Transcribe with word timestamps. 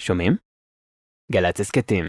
שומעים? 0.00 0.32
גל"צ 1.32 1.60
הסכתים. 1.60 2.04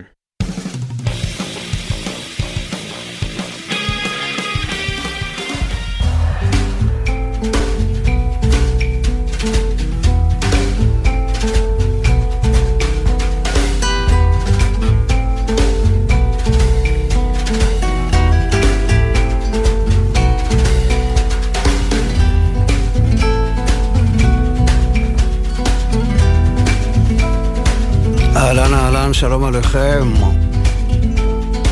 שלום 29.24 29.44
עליכם. 29.44 30.14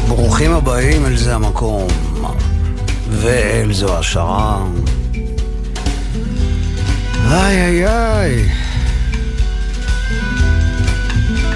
ברוכים 0.08 0.52
הבאים 0.52 1.06
אל 1.06 1.18
זה 1.18 1.36
המקום, 1.36 1.88
ואל 3.10 3.74
זו 3.74 3.98
השעה. 3.98 4.66
איי 7.32 7.62
איי 7.62 7.88
איי. 7.88 8.50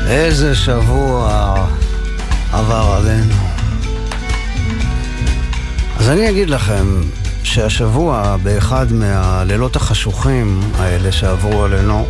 איזה 0.07 0.55
שבוע 0.55 1.55
עבר 2.51 2.97
עלינו. 2.97 3.35
אז 5.99 6.09
אני 6.09 6.29
אגיד 6.29 6.49
לכם 6.49 7.01
שהשבוע, 7.43 8.37
באחד 8.43 8.93
מהלילות 8.93 9.75
החשוכים 9.75 10.61
האלה 10.77 11.11
שעברו 11.11 11.63
עלינו, 11.63 12.07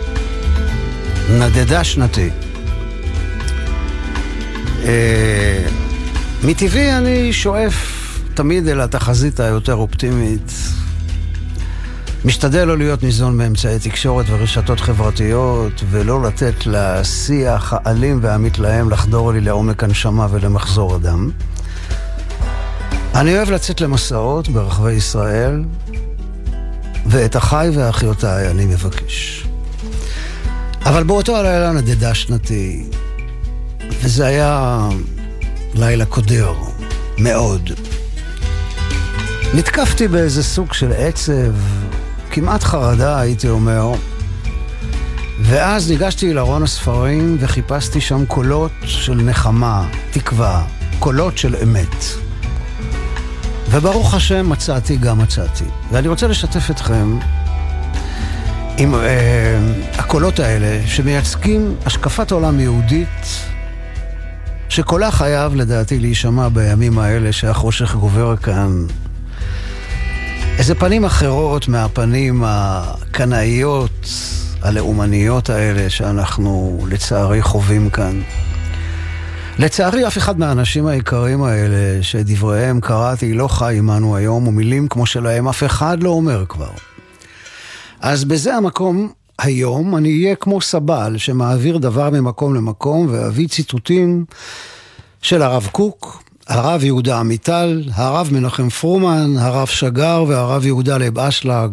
נדדה 1.29 1.83
שנתי. 1.83 2.29
אה, 4.85 5.67
מטבעי 6.43 6.97
אני 6.97 7.33
שואף 7.33 7.75
תמיד 8.33 8.67
אל 8.67 8.81
התחזית 8.81 9.39
היותר 9.39 9.75
אופטימית. 9.75 10.51
משתדל 12.25 12.65
לא 12.65 12.77
להיות 12.77 13.03
ניזון 13.03 13.37
באמצעי 13.37 13.79
תקשורת 13.79 14.25
ורשתות 14.29 14.79
חברתיות, 14.79 15.83
ולא 15.89 16.23
לתת 16.23 16.53
לשיח 16.65 17.73
האלים 17.73 18.19
והמתלהם 18.21 18.89
לחדור 18.89 19.33
לי 19.33 19.41
לעומק 19.41 19.83
הנשמה 19.83 20.27
ולמחזור 20.31 20.95
הדם. 20.95 21.29
אני 23.15 23.37
אוהב 23.37 23.49
לצאת 23.49 23.81
למסעות 23.81 24.49
ברחבי 24.49 24.91
ישראל, 24.91 25.63
ואת 27.05 27.37
אחיי 27.37 27.69
ואחיותיי 27.69 28.51
אני 28.51 28.65
מבקש. 28.65 29.47
אבל 30.85 31.03
באותו 31.03 31.37
הלילה 31.37 31.71
נדדה 31.71 32.13
שנתי, 32.13 32.89
וזה 34.01 34.25
היה 34.25 34.89
לילה 35.73 36.05
קודר, 36.05 36.53
מאוד. 37.17 37.71
נתקפתי 39.53 40.07
באיזה 40.07 40.43
סוג 40.43 40.73
של 40.73 40.91
עצב, 40.97 41.53
כמעט 42.31 42.63
חרדה 42.63 43.19
הייתי 43.19 43.49
אומר, 43.49 43.91
ואז 45.41 45.91
ניגשתי 45.91 46.33
לארון 46.33 46.63
הספרים 46.63 47.37
וחיפשתי 47.39 48.01
שם 48.01 48.25
קולות 48.25 48.71
של 48.83 49.15
נחמה, 49.15 49.89
תקווה, 50.11 50.63
קולות 50.99 51.37
של 51.37 51.55
אמת. 51.63 51.95
וברוך 53.69 54.13
השם 54.13 54.49
מצאתי 54.49 54.97
גם 54.97 55.17
מצאתי. 55.17 55.63
ואני 55.91 56.07
רוצה 56.07 56.27
לשתף 56.27 56.71
אתכם 56.71 57.17
עם 58.77 58.95
אה, 58.95 59.59
הקולות 59.97 60.39
האלה 60.39 60.87
שמייצגים 60.87 61.75
השקפת 61.85 62.31
עולם 62.31 62.59
יהודית 62.59 63.45
שקולה 64.75 65.11
חייב 65.11 65.55
לדעתי 65.55 65.99
להישמע 65.99 66.49
בימים 66.49 66.99
האלה 66.99 67.31
שהחושך 67.33 67.95
גובר 67.95 68.35
כאן. 68.37 68.85
איזה 70.57 70.75
פנים 70.75 71.05
אחרות 71.05 71.67
מהפנים 71.67 72.43
הקנאיות, 72.45 74.07
הלאומניות 74.61 75.49
האלה 75.49 75.89
שאנחנו 75.89 76.85
לצערי 76.89 77.41
חווים 77.41 77.89
כאן. 77.89 78.21
לצערי 79.59 80.07
אף 80.07 80.17
אחד 80.17 80.39
מהאנשים 80.39 80.87
היקרים 80.87 81.43
האלה 81.43 82.03
שדבריהם 82.03 82.81
קראתי 82.81 83.33
לא 83.33 83.47
חי 83.47 83.75
עמנו 83.77 84.15
היום, 84.15 84.47
ומילים 84.47 84.87
כמו 84.87 85.05
שלהם 85.05 85.47
אף 85.47 85.63
אחד 85.63 86.03
לא 86.03 86.09
אומר 86.09 86.45
כבר. 86.49 86.71
אז 88.01 88.25
בזה 88.25 88.55
המקום 88.55 89.11
היום 89.39 89.97
אני 89.97 90.09
אהיה 90.09 90.35
כמו 90.35 90.61
סבל 90.61 91.17
שמעביר 91.17 91.77
דבר 91.77 92.09
ממקום 92.09 92.55
למקום 92.55 93.07
ואביא 93.11 93.47
ציטוטים 93.47 94.25
של 95.21 95.41
הרב 95.41 95.69
קוק, 95.71 96.23
הרב 96.47 96.83
יהודה 96.83 97.19
עמיטל, 97.19 97.83
הרב 97.93 98.29
מנחם 98.31 98.69
פרומן, 98.69 99.37
הרב 99.37 99.67
שגר 99.67 100.23
והרב 100.27 100.65
יהודה 100.65 100.97
לב 100.97 101.19
אשלג, 101.19 101.71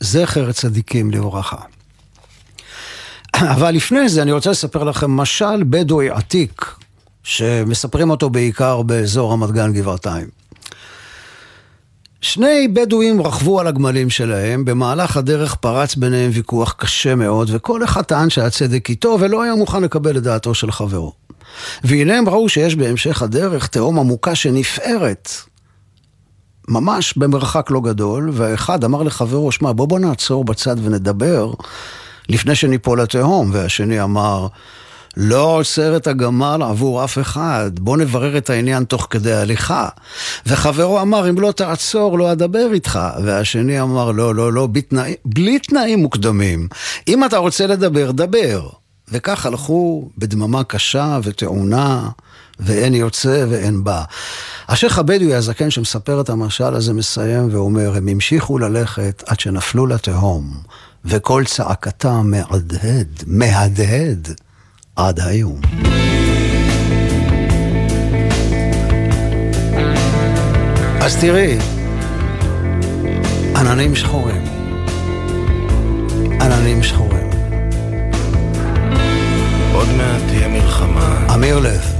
זכר 0.00 0.52
צדיקים 0.52 1.10
לברכה. 1.10 1.56
אבל 3.54 3.70
לפני 3.70 4.08
זה 4.08 4.22
אני 4.22 4.32
רוצה 4.32 4.50
לספר 4.50 4.84
לכם 4.84 5.10
משל 5.10 5.62
בדואי 5.70 6.10
עתיק, 6.10 6.66
שמספרים 7.22 8.10
אותו 8.10 8.30
בעיקר 8.30 8.82
באזור 8.82 9.32
רמת 9.32 9.50
גן 9.50 9.72
גבעתיים. 9.72 10.26
שני 12.20 12.68
בדואים 12.68 13.22
רכבו 13.22 13.60
על 13.60 13.66
הגמלים 13.66 14.10
שלהם, 14.10 14.64
במהלך 14.64 15.16
הדרך 15.16 15.54
פרץ 15.54 15.94
ביניהם 15.94 16.30
ויכוח 16.34 16.74
קשה 16.78 17.14
מאוד, 17.14 17.50
וכל 17.52 17.84
אחד 17.84 18.02
טען 18.02 18.30
שהצדק 18.30 18.90
איתו 18.90 19.16
ולא 19.20 19.42
היה 19.42 19.54
מוכן 19.54 19.82
לקבל 19.82 20.16
את 20.16 20.22
דעתו 20.22 20.54
של 20.54 20.70
חברו. 20.72 21.12
והנה 21.84 22.18
הם 22.18 22.28
ראו 22.28 22.48
שיש 22.48 22.76
בהמשך 22.76 23.22
הדרך 23.22 23.66
תהום 23.66 23.98
עמוקה 23.98 24.34
שנפערת, 24.34 25.30
ממש 26.68 27.14
במרחק 27.16 27.70
לא 27.70 27.80
גדול, 27.80 28.30
והאחד 28.32 28.84
אמר 28.84 29.02
לחברו, 29.02 29.52
שמע, 29.52 29.72
בוא 29.72 29.88
בוא 29.88 29.98
נעצור 29.98 30.44
בצד 30.44 30.76
ונדבר 30.82 31.52
לפני 32.28 32.54
שניפול 32.54 33.02
לתהום, 33.02 33.50
והשני 33.52 34.02
אמר, 34.02 34.46
לא 35.20 35.56
עוצר 35.56 35.96
את 35.96 36.06
הגמל 36.06 36.62
עבור 36.62 37.04
אף 37.04 37.18
אחד, 37.18 37.70
בוא 37.74 37.96
נברר 37.96 38.38
את 38.38 38.50
העניין 38.50 38.84
תוך 38.84 39.06
כדי 39.10 39.32
הליכה. 39.32 39.88
וחברו 40.46 41.00
אמר, 41.00 41.30
אם 41.30 41.40
לא 41.40 41.52
תעצור, 41.52 42.18
לא 42.18 42.32
אדבר 42.32 42.72
איתך. 42.72 42.98
והשני 43.24 43.80
אמר, 43.80 44.12
לא, 44.12 44.34
לא, 44.34 44.52
לא, 44.52 44.66
בתנאי, 44.66 45.14
בלי 45.24 45.58
תנאים 45.58 45.98
מוקדמים. 45.98 46.68
אם 47.08 47.24
אתה 47.24 47.38
רוצה 47.38 47.66
לדבר, 47.66 48.10
דבר. 48.10 48.68
וכך 49.12 49.46
הלכו 49.46 50.08
בדממה 50.18 50.64
קשה 50.64 51.18
וטעונה, 51.22 52.08
ואין 52.60 52.94
יוצא 52.94 53.44
ואין 53.48 53.84
בא. 53.84 54.02
השייח 54.68 54.98
הבדואי 54.98 55.34
הזקן 55.34 55.70
שמספר 55.70 56.20
את 56.20 56.30
המשל 56.30 56.74
הזה 56.74 56.94
מסיים 56.94 57.48
ואומר, 57.52 57.96
הם 57.96 58.08
המשיכו 58.08 58.58
ללכת 58.58 59.22
עד 59.26 59.40
שנפלו 59.40 59.86
לתהום, 59.86 60.50
וקול 61.04 61.44
צעקתם 61.44 62.30
מהדהד, 62.30 63.22
מהדהד. 63.26 64.28
עד 64.98 65.20
היום. 65.20 65.60
אז 71.00 71.16
תראי, 71.16 71.58
עננים 73.56 73.94
שחורים. 73.94 74.42
עננים 76.40 76.82
שחורים. 76.82 77.30
עוד 79.72 79.88
מעט 79.96 80.22
תהיה 80.28 80.48
מלחמה, 80.48 81.26
אמיר 81.34 81.58
לב, 81.58 81.92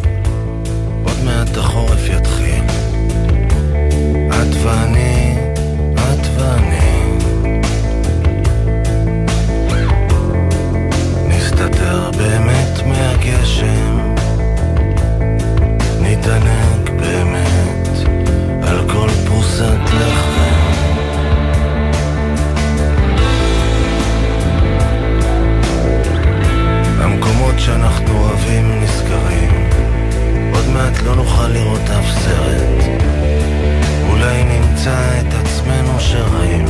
עוד 1.04 1.16
מעט 1.25 1.56
החורף 1.56 2.09
יתחיל. 2.09 2.65
את 4.28 4.56
ואני, 4.62 5.36
את 5.94 6.26
ואני. 6.36 6.78
נסתתר 11.28 12.10
באמת 12.10 12.57
גשם, 13.28 14.15
נתענג 16.01 16.91
באמת 17.01 17.89
על 18.63 18.91
כל 18.91 19.09
פרוסת 19.27 19.80
לחם. 19.84 20.69
המקומות 27.01 27.54
שאנחנו 27.59 28.19
אוהבים 28.19 28.80
נסגרים, 28.80 29.71
עוד 30.54 30.66
מעט 30.74 31.03
לא 31.03 31.16
נוכל 31.16 31.48
לראות 31.48 31.91
אף 31.91 32.10
סרט. 32.10 32.84
אולי 34.10 34.45
נמצא 34.45 35.21
את 35.21 35.34
עצמנו 35.34 36.01
שרים. 36.01 36.65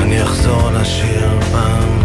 אני 0.00 0.22
אחזור 0.22 0.70
לשיר 0.70 1.40
פעם 1.52 1.97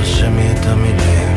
תרשמי 0.00 0.52
את 0.52 0.66
המילים. 0.66 1.36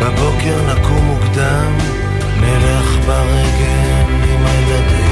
בבוקר 0.00 0.56
נקום 0.72 1.04
מוקדם, 1.06 1.72
נלך 2.40 3.06
ברגל 3.06 4.12
עם 4.24 4.46
הילדים. 4.46 5.07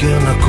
looking 0.00 0.28
across 0.28 0.47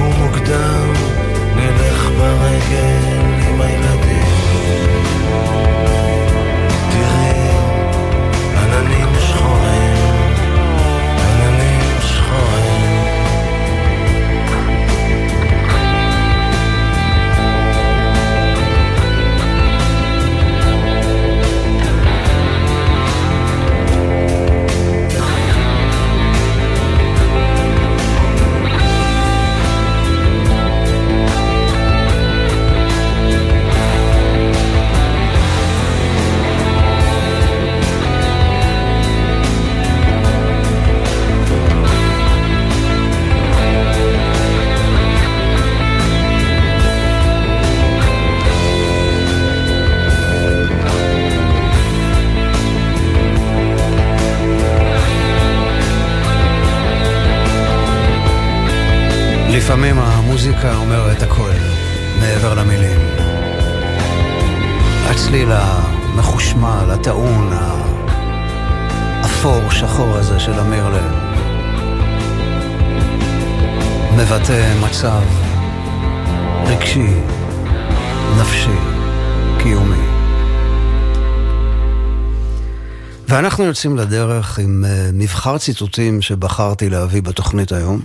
יוצאים 83.80 83.98
לדרך 83.98 84.60
עם 84.60 84.86
אה, 84.86 85.10
מבחר 85.14 85.58
ציטוטים 85.58 86.22
שבחרתי 86.22 86.90
להביא 86.90 87.22
בתוכנית 87.22 87.72
היום. 87.72 88.02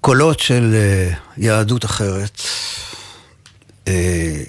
קולות 0.00 0.40
של 0.40 0.74
אה, 0.74 1.14
יהדות 1.36 1.84
אחרת, 1.84 2.40
אה, 3.88 4.42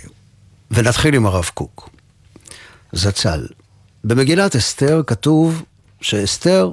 ונתחיל 0.72 1.16
עם 1.16 1.26
הרב 1.26 1.50
קוק, 1.54 1.90
זצ"ל. 2.94 3.48
במגילת 4.04 4.56
אסתר 4.56 5.02
כתוב 5.08 5.64
שאסתר 6.02 6.72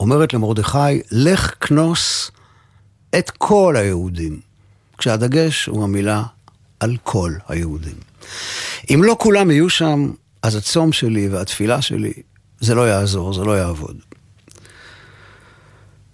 אומרת 0.00 0.34
למרדכי, 0.34 1.02
לך 1.10 1.54
כנוס 1.60 2.30
את 3.18 3.30
כל 3.30 3.76
היהודים, 3.76 4.40
כשהדגש 4.98 5.66
הוא 5.66 5.84
המילה 5.84 6.22
על 6.80 6.96
כל 7.02 7.32
היהודים. 7.48 7.96
אם 8.94 9.00
לא 9.04 9.16
כולם 9.18 9.50
יהיו 9.50 9.70
שם, 9.70 10.10
אז 10.42 10.56
הצום 10.56 10.92
שלי 10.92 11.28
והתפילה 11.28 11.82
שלי, 11.82 12.12
זה 12.60 12.74
לא 12.74 12.88
יעזור, 12.88 13.34
זה 13.34 13.44
לא 13.44 13.58
יעבוד. 13.58 13.96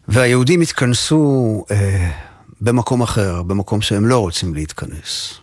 והיהודים 0.09 0.61
התכנסו 0.61 1.64
אה, 1.71 2.11
במקום 2.61 3.02
אחר, 3.02 3.42
במקום 3.42 3.80
שהם 3.80 4.06
לא 4.06 4.18
רוצים 4.18 4.54
להתכנס. 4.54 5.35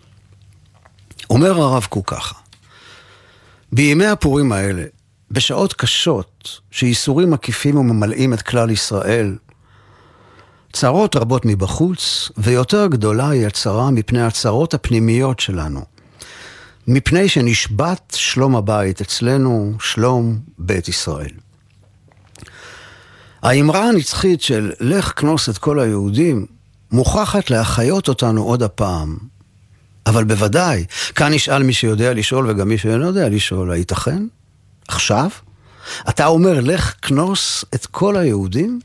אומר 1.29 1.61
הרב 1.61 1.85
קוק 1.89 2.09
ככה, 2.09 2.35
בימי 3.71 4.05
הפורים 4.05 4.51
האלה, 4.51 4.83
בשעות 5.31 5.73
קשות, 5.73 6.59
שייסורים 6.71 7.31
מקיפים 7.31 7.77
וממלאים 7.77 8.33
את 8.33 8.41
כלל 8.41 8.69
ישראל, 8.69 9.37
צרות 10.73 11.15
רבות 11.15 11.45
מבחוץ, 11.45 12.31
ויותר 12.37 12.87
גדולה 12.87 13.29
היא 13.29 13.47
הצרה 13.47 13.91
מפני 13.91 14.21
הצרות 14.21 14.73
הפנימיות 14.73 15.39
שלנו. 15.39 15.92
מפני 16.87 17.29
שנשבת 17.29 18.13
שלום 18.15 18.55
הבית 18.55 19.01
אצלנו, 19.01 19.73
שלום 19.79 20.39
בית 20.57 20.87
ישראל. 20.87 21.31
האמרה 23.41 23.89
הנצחית 23.89 24.41
של 24.41 24.71
לך 24.79 25.13
כנוס 25.15 25.49
את 25.49 25.57
כל 25.57 25.79
היהודים 25.79 26.45
מוכרחת 26.91 27.49
להחיות 27.49 28.07
אותנו 28.07 28.43
עוד 28.43 28.63
הפעם. 28.63 29.17
אבל 30.05 30.23
בוודאי, 30.23 30.85
כאן 31.15 31.33
נשאל 31.33 31.63
מי 31.63 31.73
שיודע 31.73 32.13
לשאול 32.13 32.49
וגם 32.49 32.69
מי 32.69 32.77
שאינו 32.77 33.05
יודע 33.05 33.29
לשאול, 33.29 33.71
הייתכן? 33.71 34.23
עכשיו? 34.87 35.29
אתה 36.09 36.25
אומר 36.25 36.59
לך 36.61 36.93
כנוס 37.01 37.65
את 37.75 37.85
כל 37.85 38.17
היהודים? 38.17 38.79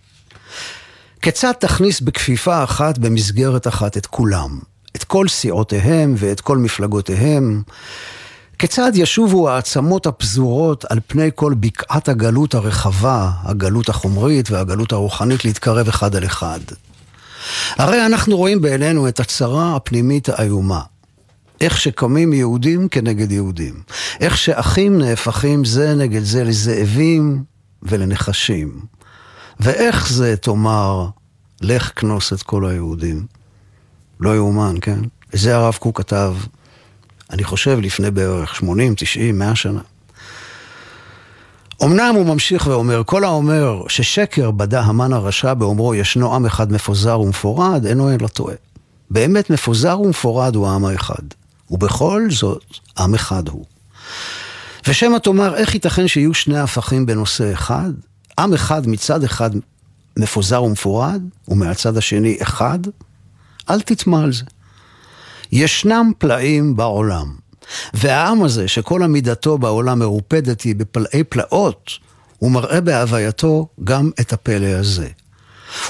כיצד 1.23 1.53
תכניס 1.53 2.01
בכפיפה 2.01 2.65
אחת 2.65 2.99
במסגרת 2.99 3.67
אחת 3.67 3.97
את 3.97 4.07
כולם? 4.07 4.59
כל 5.09 5.29
סיעותיהם 5.29 6.15
ואת 6.19 6.41
כל 6.41 6.59
מפלגותיהם? 6.59 7.63
כיצד 8.59 8.93
ישובו 8.95 9.51
העצמות 9.51 10.07
הפזורות 10.07 10.85
על 10.85 10.99
פני 11.07 11.31
כל 11.35 11.55
בקעת 11.61 12.09
הגלות 12.09 12.55
הרחבה, 12.55 13.31
הגלות 13.43 13.89
החומרית 13.89 14.51
והגלות 14.51 14.93
הרוחנית 14.93 15.45
להתקרב 15.45 15.89
אחד 15.89 16.17
על 16.17 16.25
אחד? 16.25 16.61
הרי 17.77 18.07
אנחנו 18.07 18.37
רואים 18.37 18.61
בעינינו 18.61 19.09
את 19.09 19.21
הצרה 19.21 19.77
הפנימית 19.77 20.29
האיומה. 20.29 20.81
איך 21.61 21.81
שקמים 21.81 22.33
יהודים 22.33 22.89
כנגד 22.89 23.33
יהודים. 23.33 23.75
איך 24.21 24.39
שאחים 24.39 24.99
נהפכים 24.99 25.65
זה 25.65 25.95
נגד 25.95 26.23
זה 26.23 26.45
לזאבים 26.45 27.45
ולנחשים. 27.83 28.81
ואיך 29.61 30.09
זה 30.13 30.37
תאמר, 30.37 31.09
לך 31.61 31.93
כנוס 31.97 32.33
את 32.33 32.43
כל 32.43 32.67
היהודים. 32.67 33.38
לא 34.21 34.37
יאומן, 34.37 34.75
כן? 34.81 34.99
זה 35.33 35.57
הרב 35.57 35.77
קוק 35.81 35.99
כתב 35.99 36.35
אני 37.31 37.45
חושב 37.45 37.79
לפני 37.83 38.11
בערך 38.11 38.55
80, 38.55 38.95
90, 38.97 39.39
100 39.39 39.57
שנה. 39.57 39.81
אמנם 41.85 42.15
הוא 42.17 42.27
ממשיך 42.27 42.67
ואומר, 42.67 43.03
כל 43.07 43.25
האומר 43.25 43.83
ששקר 43.89 44.51
בדה 44.51 44.81
המן 44.81 45.13
הרשע 45.13 45.55
באומרו 45.55 45.95
ישנו 45.95 46.35
עם 46.35 46.47
אחד 46.47 46.73
מפוזר 46.73 47.21
ומפורד, 47.21 47.87
אינו 47.87 48.15
אלא 48.15 48.29
טועה. 48.29 48.55
באמת 49.11 49.51
מפוזר 49.51 50.01
ומפורד 50.01 50.55
הוא 50.55 50.69
העם 50.69 50.85
האחד, 50.85 51.23
ובכל 51.71 52.27
זאת 52.31 52.65
עם 52.99 53.15
אחד 53.15 53.49
הוא. 53.49 53.65
ושמא 54.89 55.19
תאמר, 55.19 55.57
איך 55.57 55.75
ייתכן 55.75 56.09
שיהיו 56.09 56.35
שני 56.35 56.59
הפכים 56.59 57.07
בנושא 57.07 57.53
אחד? 57.53 57.91
עם 58.39 58.55
אחד 58.55 58.89
מצד 58.89 59.25
אחד 59.25 59.51
מפוזר 60.19 60.63
ומפורד, 60.63 61.23
ומהצד 61.49 61.97
השני 61.97 62.39
אחד? 62.43 62.79
אל 63.71 63.81
תטמע 63.81 64.23
על 64.23 64.33
זה. 64.33 64.45
ישנם 65.53 66.13
פלאים 66.19 66.77
בעולם. 66.77 67.35
והעם 67.95 68.43
הזה, 68.43 68.69
שכל 68.69 69.03
עמידתו 69.03 69.59
בעולם 69.59 69.99
מרופדת 69.99 70.61
היא 70.61 70.77
בפלאי 70.77 71.25
פלאות, 71.25 71.91
הוא 72.39 72.51
מראה 72.51 72.81
בהווייתו 72.81 73.69
גם 73.85 74.11
את 74.21 74.33
הפלא 74.33 74.67
הזה. 74.67 75.09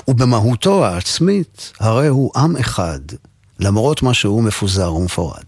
ובמהותו 0.09 0.85
העצמית, 0.85 1.73
הרי 1.81 2.07
הוא 2.07 2.31
עם 2.37 2.57
אחד, 2.57 3.01
למרות 3.61 4.03
מה 4.03 4.15
שהוא 4.15 4.43
מפוזר 4.43 4.95
ומפורד. 4.95 5.45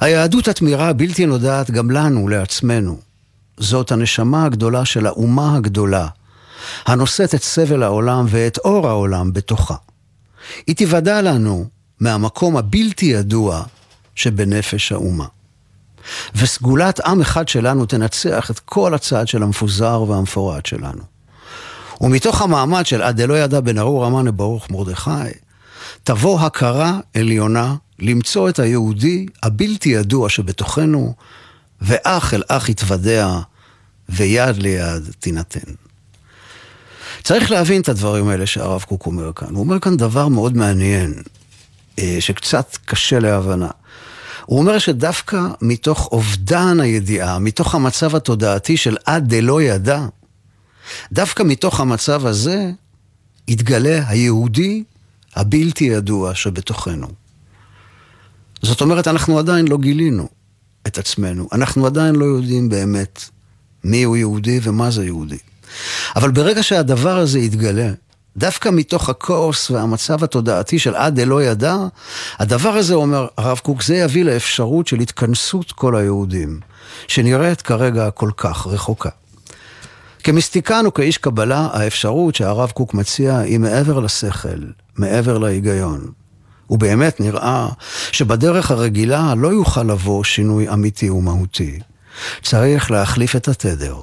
היהדות 0.00 0.48
התמירה 0.48 0.88
הבלתי 0.88 1.26
נודעת 1.26 1.70
גם 1.70 1.90
לנו, 1.90 2.28
לעצמנו. 2.28 2.98
זאת 3.58 3.92
הנשמה 3.92 4.44
הגדולה 4.44 4.84
של 4.84 5.06
האומה 5.06 5.56
הגדולה, 5.56 6.06
הנושאת 6.86 7.34
את 7.34 7.42
סבל 7.42 7.82
העולם 7.82 8.26
ואת 8.28 8.58
אור 8.58 8.88
העולם 8.88 9.32
בתוכה. 9.32 9.74
היא 10.66 10.76
תיוודע 10.76 11.22
לנו 11.22 11.66
מהמקום 12.00 12.56
הבלתי 12.56 13.06
ידוע 13.06 13.62
שבנפש 14.14 14.92
האומה. 14.92 15.26
וסגולת 16.34 17.00
עם 17.00 17.20
אחד 17.20 17.48
שלנו 17.48 17.86
תנצח 17.86 18.50
את 18.50 18.58
כל 18.58 18.94
הצעד 18.94 19.28
של 19.28 19.42
המפוזר 19.42 20.02
והמפורד 20.02 20.66
שלנו. 20.66 21.02
ומתוך 22.00 22.42
המעמד 22.42 22.86
של 22.86 23.02
עד 23.02 23.20
דלא 23.20 23.38
ידע 23.38 23.60
בן 23.60 23.78
ארור 23.78 24.04
המן 24.04 24.26
לברוך 24.26 24.70
מרדכי, 24.70 25.10
תבוא 26.04 26.40
הכרה 26.40 26.98
עליונה 27.14 27.74
למצוא 27.98 28.48
את 28.48 28.58
היהודי 28.58 29.26
הבלתי 29.42 29.88
ידוע 29.88 30.28
שבתוכנו, 30.28 31.14
ואח 31.80 32.34
אל 32.34 32.42
אח 32.48 32.68
יתוודע, 32.68 33.38
ויד 34.08 34.56
ליד 34.56 35.02
תינתן. 35.18 35.89
צריך 37.22 37.50
להבין 37.50 37.80
את 37.80 37.88
הדברים 37.88 38.28
האלה 38.28 38.46
שהרב 38.46 38.82
קוק 38.82 39.06
אומר 39.06 39.32
כאן. 39.32 39.48
הוא 39.54 39.60
אומר 39.60 39.80
כאן 39.80 39.96
דבר 39.96 40.28
מאוד 40.28 40.56
מעניין. 40.56 41.14
אה, 42.00 42.16
שקצת 42.20 42.76
קשה 42.84 43.18
להבנה. 43.18 43.68
הוא 44.46 44.58
אומר 44.58 44.78
שדווקא 44.78 45.40
מתוך 45.60 46.08
אובדן 46.12 46.80
הידיעה, 46.80 47.38
מתוך 47.38 47.74
המצב 47.74 48.16
התודעתי 48.16 48.76
של 48.76 48.96
עד 49.04 49.34
דלא 49.34 49.62
ידע, 49.62 50.06
דווקא 51.12 51.42
מתוך 51.42 51.80
המצב 51.80 52.26
הזה 52.26 52.70
יתגלה 53.48 54.08
היהודי 54.08 54.84
הבלתי 55.36 55.84
ידוע 55.84 56.34
שבתוכנו. 56.34 57.06
זאת 58.62 58.80
אומרת, 58.80 59.08
אנחנו 59.08 59.38
עדיין 59.38 59.68
לא 59.68 59.78
גילינו 59.78 60.28
את 60.86 60.98
עצמנו, 60.98 61.48
אנחנו 61.52 61.86
עדיין 61.86 62.14
לא 62.14 62.24
יודעים 62.24 62.68
באמת 62.68 63.24
מי 63.84 64.02
הוא 64.02 64.16
יהודי 64.16 64.60
ומה 64.62 64.90
זה 64.90 65.04
יהודי. 65.04 65.38
אבל 66.16 66.30
ברגע 66.30 66.62
שהדבר 66.62 67.18
הזה 67.18 67.38
יתגלה, 67.38 67.90
דווקא 68.36 68.68
מתוך 68.68 69.08
הכאוס 69.08 69.70
והמצב 69.70 70.24
התודעתי 70.24 70.78
של 70.78 70.94
עד 70.94 71.20
דלא 71.20 71.42
ידע, 71.42 71.76
הדבר 72.38 72.70
הזה, 72.70 72.94
אומר 72.94 73.26
הרב 73.36 73.58
קוק, 73.58 73.82
זה 73.82 73.96
יביא 73.96 74.24
לאפשרות 74.24 74.86
של 74.86 75.00
התכנסות 75.00 75.72
כל 75.72 75.96
היהודים, 75.96 76.60
שנראית 77.08 77.62
כרגע 77.62 78.10
כל 78.10 78.30
כך 78.36 78.66
רחוקה. 78.66 79.10
כמיסטיקן 80.24 80.86
וכאיש 80.86 81.18
קבלה, 81.18 81.68
האפשרות 81.72 82.34
שהרב 82.34 82.70
קוק 82.70 82.94
מציע 82.94 83.38
היא 83.38 83.58
מעבר 83.58 84.00
לשכל, 84.00 84.60
מעבר 84.96 85.38
להיגיון. 85.38 86.12
ובאמת 86.70 87.20
נראה 87.20 87.68
שבדרך 88.12 88.70
הרגילה 88.70 89.34
לא 89.36 89.48
יוכל 89.48 89.82
לבוא 89.82 90.24
שינוי 90.24 90.68
אמיתי 90.68 91.10
ומהותי. 91.10 91.78
צריך 92.42 92.90
להחליף 92.90 93.36
את 93.36 93.48
התדר 93.48 93.96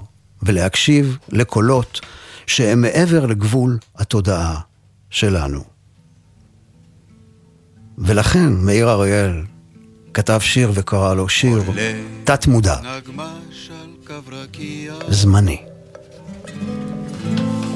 ולהקשיב 0.43 1.17
לקולות 1.29 1.99
שהם 2.47 2.81
מעבר 2.81 3.25
לגבול 3.25 3.77
התודעה 3.95 4.59
שלנו. 5.09 5.63
ולכן 7.97 8.53
מאיר 8.53 8.89
אריאל 8.89 9.43
כתב 10.13 10.39
שיר 10.39 10.71
וקרא 10.73 11.13
לו 11.13 11.29
שיר 11.29 11.63
תת 12.23 12.47
מודע, 12.47 12.75
זמני. 15.09 15.61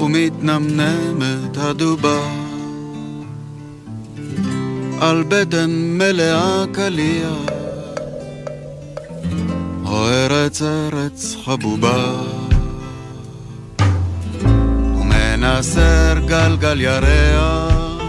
ומתנמנמת 0.00 1.56
הדובה 1.56 2.18
על 5.00 5.24
בטן 5.28 5.70
מלאה 5.70 6.64
קליע, 6.72 7.28
או 9.84 10.08
ארץ 10.08 10.62
ארץ 10.62 11.36
חבובה. 11.44 12.41
ומנסר 15.42 16.18
גלגל 16.26 16.80
ירח, 16.80 18.02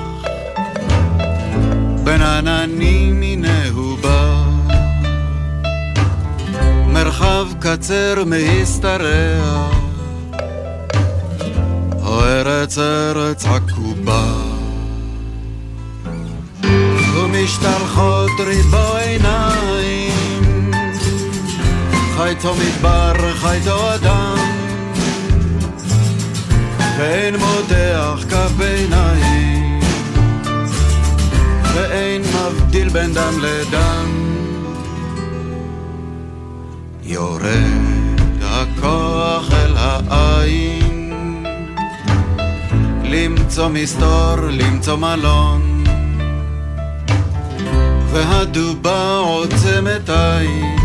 בין 2.03 2.21
עננים 2.21 3.19
מינהו 3.19 3.97
בא. 4.01 4.43
מרחב 6.87 7.47
קצר 7.59 8.23
מהשתרע, 8.25 9.69
או 12.03 12.21
ארץ 12.23 12.77
ארץ 12.77 13.45
עקובה. 13.45 14.25
ומשתלחות 17.15 18.31
ריבו 18.45 18.95
עיניים, 18.95 20.71
חייתו 22.17 22.55
מדבר, 22.55 23.13
חייתו 23.33 23.95
אדם, 23.95 24.52
ואין 27.03 27.35
מותח 27.35 28.25
כף 28.29 28.51
בעיניים, 28.57 29.79
ואין 31.73 32.21
מבדיל 32.21 32.89
בין 32.89 33.13
דם 33.13 33.33
לדם. 33.41 34.09
יורד 37.03 38.21
הכוח 38.41 39.53
אל 39.53 39.73
העין, 39.77 41.13
למצוא 43.03 43.69
מסתור, 43.69 44.35
למצוא 44.51 44.95
מלון, 44.95 45.83
והדובה 48.11 49.17
עוצמת 49.17 50.09
עין, 50.09 50.77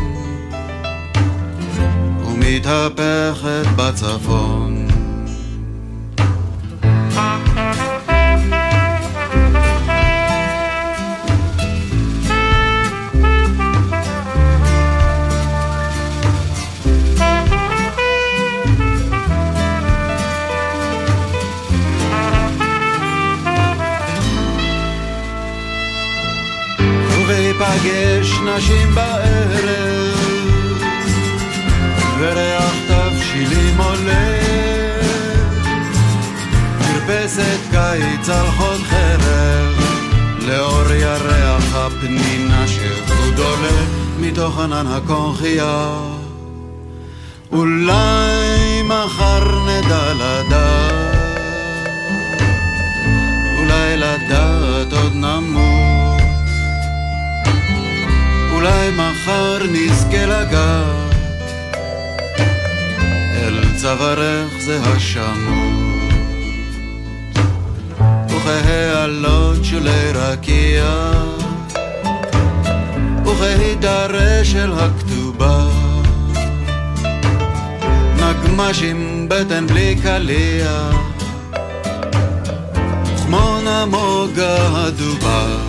ומתהפכת 2.24 3.66
בצפון. 3.76 4.87
ובהיפגש 27.88 28.38
נשים 28.40 28.94
בערב, 28.94 30.18
וריח 32.18 32.74
תבשילים 32.88 33.80
עולה, 33.80 34.38
מרפסת 36.80 37.58
קיץ 37.70 38.28
על 38.28 38.46
חוד 38.46 38.80
חרב, 38.80 39.74
לאור 40.46 40.92
ירח 40.92 41.74
הפנינה 41.74 42.68
שחוד 42.68 43.38
עולה 43.38 43.84
מתוך 44.20 44.58
ענן 44.58 44.86
הקונכייה. 44.86 45.98
אולי 47.52 48.82
מחר 48.84 49.58
נדע 49.66 50.12
לדעת, 50.14 51.18
אולי 53.58 53.96
לדעת 53.96 54.92
עוד 54.92 55.12
נמות. 55.14 55.97
אולי 58.58 58.90
מחר 58.90 59.58
נזכה 59.72 60.26
לגעת. 60.26 61.14
אל 63.34 63.76
צווארך 63.76 64.52
זה 64.58 64.80
השמות. 64.82 66.12
וכהעלות 68.28 69.64
שולי 69.64 70.12
רקיע 70.14 71.12
וכהידרה 73.24 74.44
של 74.44 74.72
הכתובה. 74.72 75.68
נגמש 78.16 78.82
עם 78.82 79.26
בטן 79.28 79.66
בלי 79.66 79.96
קליע 80.02 80.90
כמו 83.26 83.58
נמוגה 83.60 84.56
הדובה 84.72 85.67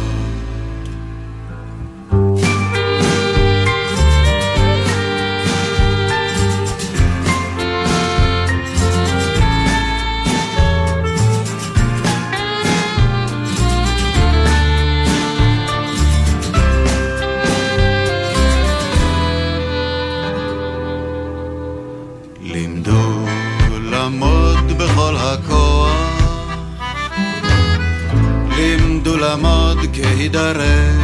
כהידרש, 30.04 30.96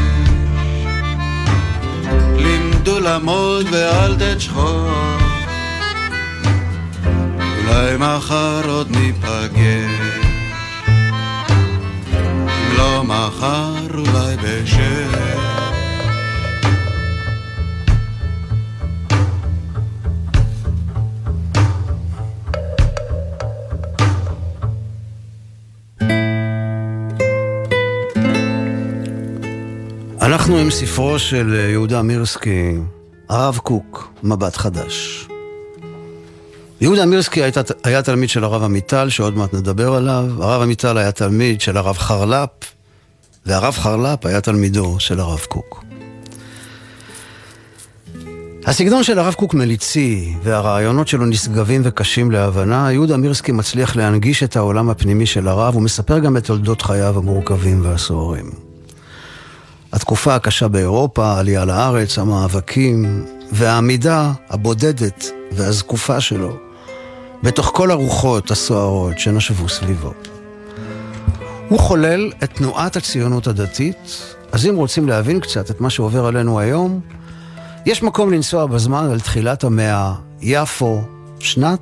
לימדו 2.35 2.99
לעמוד 2.99 3.65
ואל 3.71 4.15
תשכוח, 4.19 5.21
אולי 7.57 7.97
מחר 7.99 8.61
עוד 8.69 8.91
ניפגש, 8.91 10.21
אם 12.47 12.77
לא 12.77 13.03
מחר 13.03 13.87
אולי 13.93 14.35
בשש. 14.43 15.44
אנחנו 30.45 30.59
עם 30.59 30.71
ספרו 30.71 31.19
של 31.19 31.69
יהודה 31.71 32.01
מירסקי, 32.01 32.77
הרב 33.29 33.57
קוק, 33.57 34.13
מבט 34.23 34.57
חדש. 34.57 35.27
יהודה 36.81 37.05
מירסקי 37.05 37.43
היה, 37.43 37.51
היה 37.83 38.01
תלמיד 38.01 38.29
של 38.29 38.43
הרב 38.43 38.63
עמיטל, 38.63 39.09
שעוד 39.09 39.37
מעט 39.37 39.53
נדבר 39.53 39.93
עליו. 39.93 40.25
הרב 40.39 40.61
עמיטל 40.61 40.97
היה 40.97 41.11
תלמיד 41.11 41.61
של 41.61 41.77
הרב 41.77 41.97
חרל"פ, 41.97 42.49
והרב 43.45 43.73
חרל"פ 43.73 44.25
היה 44.25 44.41
תלמידו 44.41 44.95
של 44.99 45.19
הרב 45.19 45.39
קוק. 45.39 45.83
הסגנון 48.65 49.03
של 49.03 49.19
הרב 49.19 49.33
קוק 49.33 49.53
מליצי, 49.53 50.33
והרעיונות 50.43 51.07
שלו 51.07 51.25
נשגבים 51.25 51.81
וקשים 51.83 52.31
להבנה, 52.31 52.91
יהודה 52.91 53.17
מירסקי 53.17 53.51
מצליח 53.51 53.95
להנגיש 53.95 54.43
את 54.43 54.55
העולם 54.55 54.89
הפנימי 54.89 55.25
של 55.25 55.47
הרב, 55.47 55.75
ומספר 55.75 56.19
גם 56.19 56.37
את 56.37 56.45
תולדות 56.45 56.81
חייו 56.81 57.17
המורכבים 57.17 57.85
והסוערים. 57.85 58.64
התקופה 59.95 60.35
הקשה 60.35 60.67
באירופה, 60.67 61.25
העלייה 61.25 61.65
לארץ, 61.65 62.17
המאבקים, 62.17 63.25
והעמידה 63.51 64.31
הבודדת 64.49 65.31
והזקופה 65.51 66.21
שלו, 66.21 66.57
בתוך 67.43 67.71
כל 67.73 67.91
הרוחות 67.91 68.51
הסוערות 68.51 69.19
שנשבו 69.19 69.69
סביבו. 69.69 70.13
הוא 71.69 71.79
חולל 71.79 72.31
את 72.43 72.51
תנועת 72.53 72.95
הציונות 72.95 73.47
הדתית, 73.47 74.35
אז 74.51 74.65
אם 74.65 74.75
רוצים 74.75 75.07
להבין 75.07 75.39
קצת 75.39 75.71
את 75.71 75.81
מה 75.81 75.89
שעובר 75.89 76.25
עלינו 76.25 76.59
היום, 76.59 76.99
יש 77.85 78.03
מקום 78.03 78.33
לנסוע 78.33 78.65
בזמן 78.65 79.09
על 79.11 79.19
תחילת 79.19 79.63
המאה, 79.63 80.13
יפו, 80.41 81.01
שנת 81.39 81.81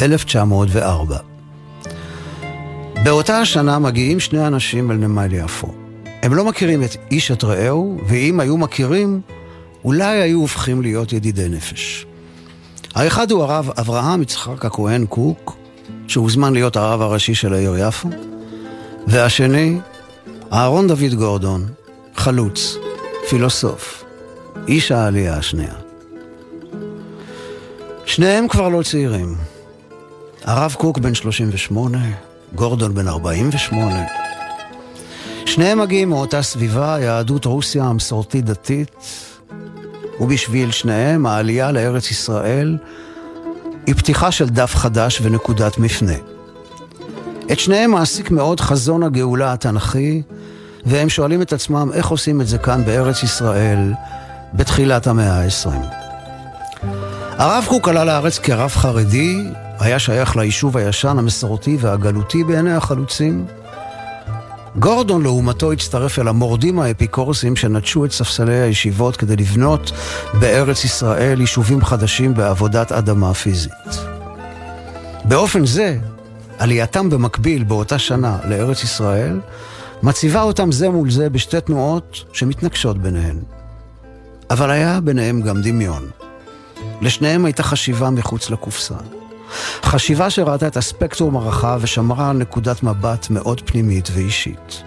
1904. 0.00 1.16
באותה 3.04 3.38
השנה 3.38 3.78
מגיעים 3.78 4.20
שני 4.20 4.46
אנשים 4.46 4.90
אל 4.90 4.96
נמל 4.96 5.32
יפו. 5.32 5.79
הם 6.22 6.34
לא 6.34 6.44
מכירים 6.44 6.82
את 6.82 6.96
איש 7.10 7.30
את 7.30 7.44
רעהו, 7.44 8.00
ואם 8.06 8.40
היו 8.40 8.56
מכירים, 8.56 9.20
אולי 9.84 10.20
היו 10.20 10.40
הופכים 10.40 10.82
להיות 10.82 11.12
ידידי 11.12 11.48
נפש. 11.48 12.06
האחד 12.94 13.30
הוא 13.30 13.42
הרב 13.42 13.70
אברהם 13.78 14.22
יצחק 14.22 14.64
הכהן 14.64 15.06
קוק, 15.06 15.56
שהוזמן 16.08 16.52
להיות 16.52 16.76
הרב 16.76 17.00
הראשי 17.00 17.34
של 17.34 17.54
העיר 17.54 17.74
יפו, 17.78 18.08
והשני, 19.06 19.78
אהרון 20.52 20.88
דוד 20.88 21.14
גורדון, 21.14 21.66
חלוץ, 22.14 22.76
פילוסוף, 23.28 24.04
איש 24.68 24.92
העלייה 24.92 25.36
השנייה. 25.36 25.74
שניהם 28.06 28.48
כבר 28.48 28.68
לא 28.68 28.82
צעירים. 28.82 29.34
הרב 30.44 30.74
קוק 30.78 30.98
בן 30.98 31.14
38, 31.14 31.98
גורדון 32.54 32.94
בן 32.94 33.08
48. 33.08 34.19
שניהם 35.46 35.78
מגיעים 35.78 36.08
מאותה 36.08 36.42
סביבה, 36.42 36.96
יהדות 37.00 37.44
רוסיה 37.44 37.84
המסורתית-דתית, 37.84 38.90
ובשביל 40.20 40.70
שניהם 40.70 41.26
העלייה 41.26 41.72
לארץ 41.72 42.10
ישראל 42.10 42.78
היא 43.86 43.94
פתיחה 43.94 44.30
של 44.30 44.48
דף 44.48 44.74
חדש 44.74 45.20
ונקודת 45.22 45.78
מפנה. 45.78 46.12
את 47.52 47.58
שניהם 47.58 47.90
מעסיק 47.90 48.30
מאוד 48.30 48.60
חזון 48.60 49.02
הגאולה 49.02 49.52
התנ"כי, 49.52 50.22
והם 50.86 51.08
שואלים 51.08 51.42
את 51.42 51.52
עצמם 51.52 51.90
איך 51.94 52.08
עושים 52.08 52.40
את 52.40 52.46
זה 52.46 52.58
כאן 52.58 52.84
בארץ 52.84 53.22
ישראל 53.22 53.92
בתחילת 54.54 55.06
המאה 55.06 55.42
ה-20. 55.42 55.70
הרב 57.38 57.64
קוק 57.68 57.88
עלה 57.88 58.04
לארץ 58.04 58.38
כרב 58.38 58.70
חרדי, 58.70 59.44
היה 59.78 59.98
שייך 59.98 60.36
ליישוב 60.36 60.76
הישן, 60.76 61.18
המסורתי 61.18 61.76
והגלותי 61.80 62.44
בעיני 62.44 62.72
החלוצים. 62.72 63.46
גורדון 64.76 65.22
לעומתו 65.22 65.72
הצטרף 65.72 66.18
אל 66.18 66.28
המורדים 66.28 66.80
האפיקורסים 66.80 67.56
שנטשו 67.56 68.04
את 68.04 68.12
ספסלי 68.12 68.60
הישיבות 68.60 69.16
כדי 69.16 69.36
לבנות 69.36 69.92
בארץ 70.40 70.84
ישראל 70.84 71.40
יישובים 71.40 71.84
חדשים 71.84 72.34
בעבודת 72.34 72.92
אדמה 72.92 73.34
פיזית. 73.34 73.72
באופן 75.24 75.66
זה, 75.66 75.98
עלייתם 76.58 77.10
במקביל 77.10 77.64
באותה 77.64 77.98
שנה 77.98 78.38
לארץ 78.48 78.84
ישראל, 78.84 79.40
מציבה 80.02 80.42
אותם 80.42 80.72
זה 80.72 80.88
מול 80.90 81.10
זה 81.10 81.30
בשתי 81.30 81.60
תנועות 81.60 82.24
שמתנגשות 82.32 82.98
ביניהן. 82.98 83.38
אבל 84.50 84.70
היה 84.70 85.00
ביניהם 85.00 85.42
גם 85.42 85.62
דמיון. 85.62 86.10
לשניהם 87.00 87.44
הייתה 87.44 87.62
חשיבה 87.62 88.10
מחוץ 88.10 88.50
לקופסה. 88.50 88.94
חשיבה 89.84 90.30
שראתה 90.30 90.66
את 90.66 90.76
הספקטרום 90.76 91.36
הרחב 91.36 91.78
ושמרה 91.82 92.30
על 92.30 92.36
נקודת 92.36 92.82
מבט 92.82 93.30
מאוד 93.30 93.60
פנימית 93.64 94.08
ואישית. 94.12 94.82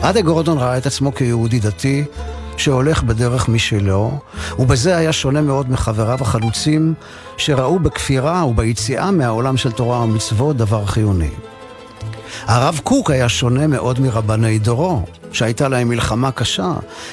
אדה 0.00 0.20
גורדון 0.20 0.58
ראה 0.58 0.78
את 0.78 0.86
עצמו 0.86 1.14
כיהודי 1.14 1.60
דתי 1.60 2.04
שהולך 2.56 3.02
בדרך 3.02 3.48
משלו, 3.48 4.18
ובזה 4.58 4.96
היה 4.96 5.12
שונה 5.12 5.40
מאוד 5.40 5.70
מחבריו 5.70 6.18
החלוצים 6.20 6.94
שראו 7.36 7.78
בכפירה 7.78 8.46
וביציאה 8.46 9.10
מהעולם 9.10 9.56
של 9.56 9.72
תורה 9.72 10.00
ומצוות 10.00 10.56
דבר 10.56 10.86
חיוני. 10.86 11.30
הרב 12.46 12.80
קוק 12.84 13.10
היה 13.10 13.28
שונה 13.28 13.66
מאוד 13.66 14.00
מרבני 14.00 14.58
דורו, 14.58 15.02
שהייתה 15.32 15.68
להם 15.68 15.88
מלחמה 15.88 16.30
קשה 16.32 16.72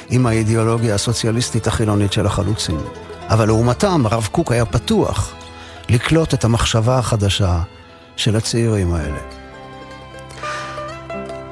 עם 0.09 0.25
האידיאולוגיה 0.25 0.95
הסוציאליסטית 0.95 1.67
החילונית 1.67 2.13
של 2.13 2.25
החלוצים. 2.25 2.77
אבל 3.29 3.45
לעומתם, 3.45 4.05
הרב 4.05 4.27
קוק 4.31 4.51
היה 4.51 4.65
פתוח 4.65 5.33
לקלוט 5.93 6.33
את 6.33 6.43
המחשבה 6.43 6.97
החדשה 6.99 7.61
של 8.15 8.35
הצעירים 8.35 8.93
האלה. 8.93 9.19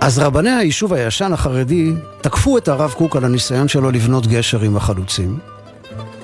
אז 0.02 0.20
רבני 0.20 0.50
היישוב 0.50 0.94
הישן 0.94 1.34
החרדי 1.34 1.94
תקפו 2.22 2.58
את 2.58 2.68
הרב 2.68 2.94
קוק 2.98 3.16
על 3.16 3.26
הניסיון 3.26 3.68
שלו 3.68 3.92
לבנות 3.92 4.28
גשר 4.28 4.62
עם 4.62 4.78
החלוצים. 4.78 5.40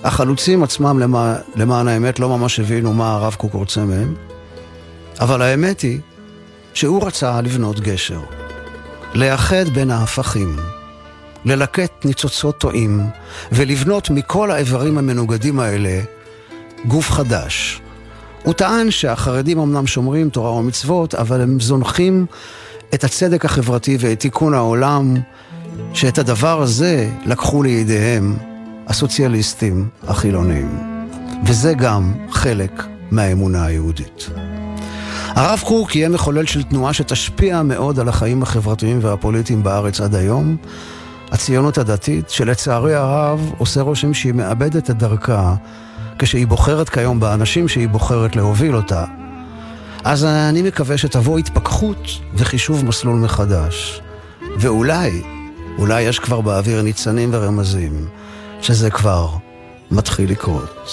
החלוצים 0.03 0.63
עצמם, 0.63 0.99
למע... 0.99 1.35
למען 1.55 1.87
האמת, 1.87 2.19
לא 2.19 2.29
ממש 2.29 2.59
הבינו 2.59 2.93
מה 2.93 3.13
הרב 3.13 3.35
קוק 3.35 3.53
רוצה 3.53 3.85
מהם, 3.85 4.15
אבל 5.19 5.41
האמת 5.41 5.81
היא 5.81 5.99
שהוא 6.73 7.07
רצה 7.07 7.41
לבנות 7.41 7.79
גשר, 7.79 8.19
לאחד 9.13 9.69
בין 9.73 9.91
ההפכים, 9.91 10.55
ללקט 11.45 12.05
ניצוצות 12.05 12.57
טועים 12.57 13.07
ולבנות 13.51 14.09
מכל 14.09 14.51
האיברים 14.51 14.97
המנוגדים 14.97 15.59
האלה 15.59 16.01
גוף 16.85 17.11
חדש. 17.11 17.81
הוא 18.47 18.53
טען 18.53 18.91
שהחרדים 18.91 19.59
אמנם 19.59 19.87
שומרים 19.87 20.29
תורה 20.29 20.51
ומצוות, 20.51 21.15
אבל 21.15 21.41
הם 21.41 21.59
זונחים 21.59 22.25
את 22.93 23.03
הצדק 23.03 23.45
החברתי 23.45 23.97
ואת 23.99 24.19
תיקון 24.19 24.53
העולם, 24.53 25.15
שאת 25.93 26.17
הדבר 26.17 26.61
הזה 26.61 27.09
לקחו 27.25 27.63
לידיהם 27.63 28.37
הסוציאליסטים 28.87 29.89
החילונים. 30.07 30.79
וזה 31.45 31.73
גם 31.73 32.13
חלק 32.29 32.83
מהאמונה 33.11 33.65
היהודית. 33.65 34.29
הרב 35.27 35.61
קוק 35.65 35.95
יהיה 35.95 36.09
מחולל 36.09 36.45
של 36.45 36.63
תנועה 36.63 36.93
שתשפיע 36.93 37.61
מאוד 37.61 37.99
על 37.99 38.09
החיים 38.09 38.43
החברתיים 38.43 38.99
והפוליטיים 39.01 39.63
בארץ 39.63 40.01
עד 40.01 40.15
היום. 40.15 40.57
הציונות 41.31 41.77
הדתית, 41.77 42.29
שלצערי 42.29 42.95
הרב 42.95 43.51
עושה 43.57 43.81
רושם 43.81 44.13
שהיא 44.13 44.33
מאבדת 44.33 44.89
את 44.89 44.97
דרכה 44.97 45.55
כשהיא 46.19 46.47
בוחרת 46.47 46.89
כיום 46.89 47.19
באנשים 47.19 47.67
שהיא 47.67 47.89
בוחרת 47.89 48.35
להוביל 48.35 48.75
אותה. 48.75 49.05
אז 50.03 50.25
אני 50.25 50.61
מקווה 50.61 50.97
שתבוא 50.97 51.39
התפכחות 51.39 52.07
וחישוב 52.33 52.85
מסלול 52.85 53.15
מחדש. 53.15 54.01
ואולי, 54.59 55.21
אולי 55.77 56.01
יש 56.01 56.19
כבר 56.19 56.41
באוויר 56.41 56.81
ניצנים 56.81 57.29
ורמזים 57.33 58.07
שזה 58.61 58.89
כבר 58.89 59.29
מתחיל 59.91 60.31
לקרות. 60.31 60.87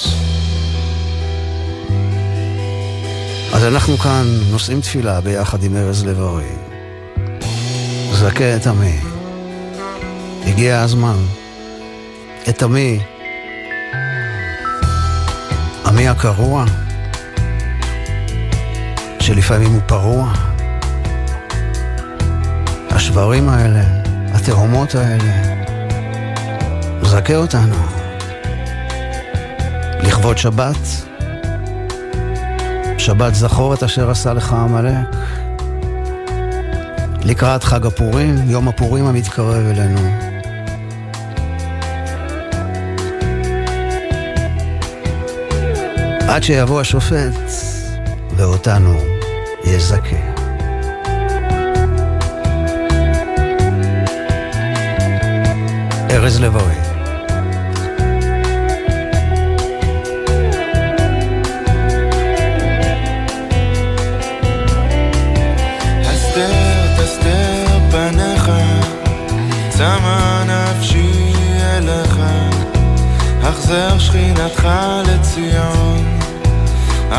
אז 3.52 3.64
אנחנו 3.64 3.96
כאן 3.98 4.26
נושאים 4.50 4.80
תפילה 4.80 5.20
ביחד 5.20 5.62
עם 5.62 5.76
ארז 5.76 6.04
לב-ארי. 6.04 6.52
זכה 8.12 8.56
את 8.56 8.66
עמי. 8.66 8.98
הגיע 10.46 10.80
הזמן. 10.80 11.16
את 12.48 12.62
עמי, 12.62 13.00
עמי 15.94 16.08
הקרוע, 16.08 16.64
שלפעמים 19.20 19.72
הוא 19.72 19.80
פרוע. 19.86 20.32
השברים 22.90 23.48
האלה, 23.48 23.80
התהומות 24.32 24.94
האלה, 24.94 25.32
זכה 27.02 27.36
אותנו. 27.36 27.74
לכבוד 30.00 30.38
שבת, 30.38 30.86
שבת 32.98 33.34
זכור 33.34 33.74
את 33.74 33.82
אשר 33.82 34.10
עשה 34.10 34.32
לך 34.32 34.52
עמלק. 34.52 35.16
לקראת 37.24 37.64
חג 37.64 37.86
הפורים, 37.86 38.50
יום 38.50 38.68
הפורים 38.68 39.06
המתקרב 39.06 39.66
אלינו. 39.66 40.33
עד 46.34 46.42
שיבוא 46.42 46.80
השופט 46.80 47.34
ואותנו 48.36 48.98
יזכה. 49.64 50.16
ארז 56.10 56.40
לבואי 56.40 56.74
צמא 69.68 70.44
נפשי 70.46 71.32
אליך, 71.60 72.20
החזר 73.42 73.98
שכינתך 73.98 74.68
לציון, 75.06 76.03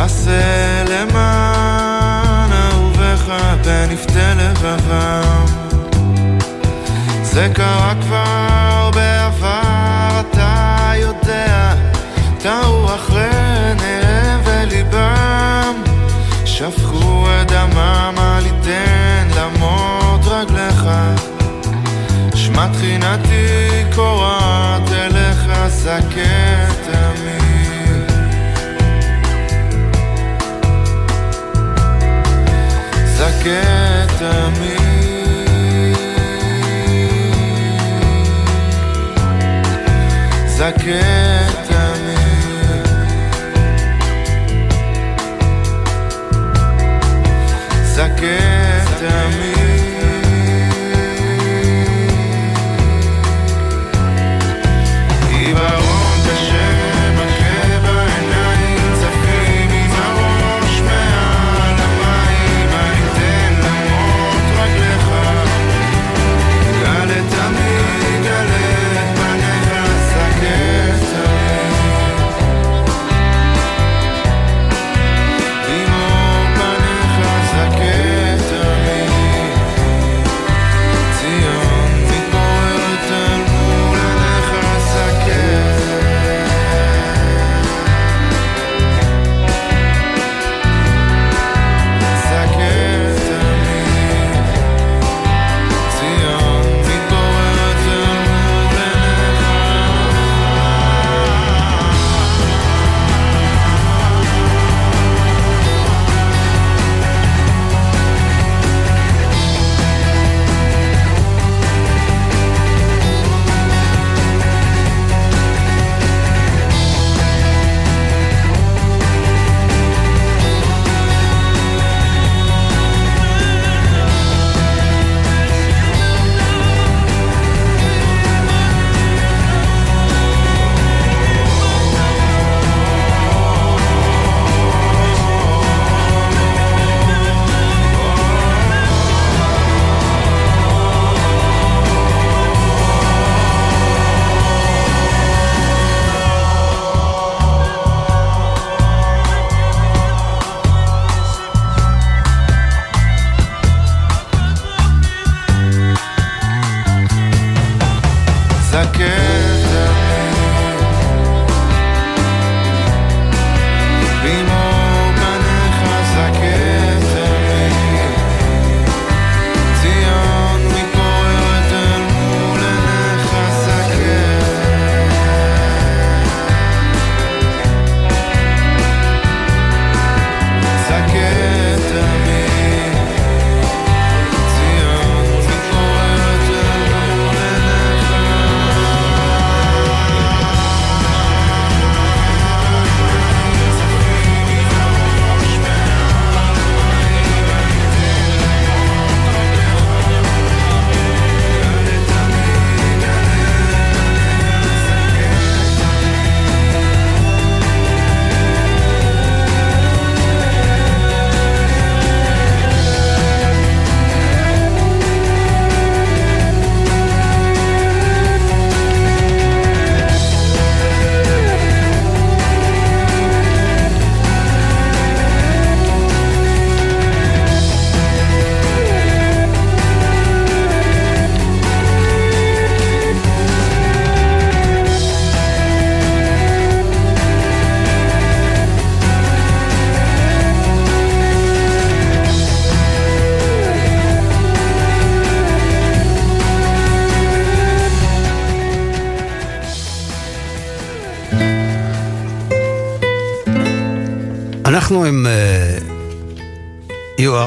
עשה 0.03 0.83
למען 0.83 2.51
אהוביך 2.51 3.31
פן 3.63 3.91
יפתה 3.91 4.33
לבבם. 4.33 5.45
זה 7.21 7.47
קרה 7.53 7.93
כבר 8.01 8.91
בעבר, 8.93 10.19
אתה 10.19 10.91
יודע, 10.95 11.73
טעו 12.39 12.95
אחרי 12.95 13.29
עיניהם 13.29 14.41
וליבם. 14.45 15.83
שפכו 16.45 17.27
את 17.41 17.51
דמם, 17.51 18.15
אל 18.17 18.45
יתן 18.45 19.27
למות 19.37 20.21
רגליך. 20.25 20.85
שמע 22.35 22.67
תחינתי 22.67 23.83
קורעת 23.95 24.91
אליך, 24.91 25.67
זכה 25.67 26.01
תמיד. 26.85 27.54
זכה 33.45 34.05
תמיד. 34.19 34.85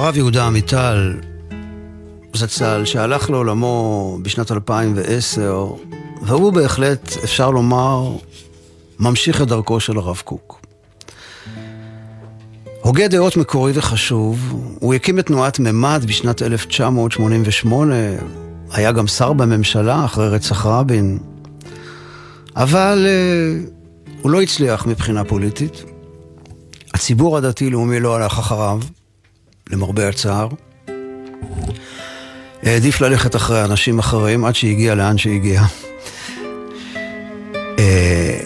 הרב 0.08 0.16
יהודה 0.16 0.46
עמיטל, 0.46 1.14
זצ"ל, 2.34 2.84
שהלך 2.84 3.30
לעולמו 3.30 4.18
בשנת 4.22 4.52
2010, 4.52 5.66
והוא 6.22 6.52
בהחלט, 6.52 7.16
אפשר 7.24 7.50
לומר, 7.50 8.16
ממשיך 8.98 9.42
את 9.42 9.48
דרכו 9.48 9.80
של 9.80 9.98
הרב 9.98 10.22
קוק. 10.24 10.60
הוגה 12.80 13.08
דעות 13.08 13.36
מקורי 13.36 13.72
וחשוב, 13.74 14.38
הוא 14.80 14.94
הקים 14.94 15.18
את 15.18 15.26
תנועת 15.26 15.58
ממ"ד 15.58 16.04
בשנת 16.06 16.42
1988, 16.42 17.94
היה 18.70 18.92
גם 18.92 19.06
שר 19.06 19.32
בממשלה 19.32 20.04
אחרי 20.04 20.28
רצח 20.28 20.66
רבין, 20.66 21.18
אבל 22.56 23.06
uh, 23.06 23.70
הוא 24.22 24.30
לא 24.30 24.42
הצליח 24.42 24.86
מבחינה 24.86 25.24
פוליטית. 25.24 25.84
הציבור 26.94 27.36
הדתי-לאומי 27.36 28.00
לא 28.00 28.16
הלך 28.16 28.38
אחריו, 28.38 28.80
למרבה 29.70 30.08
הצער. 30.08 30.48
העדיף 32.62 33.00
ללכת 33.00 33.36
אחרי 33.36 33.64
אנשים 33.64 33.98
אחרים 33.98 34.44
עד 34.44 34.54
שהגיע 34.54 34.94
לאן 34.94 35.18
שהגיע. 35.18 35.62
אה, 37.78 38.38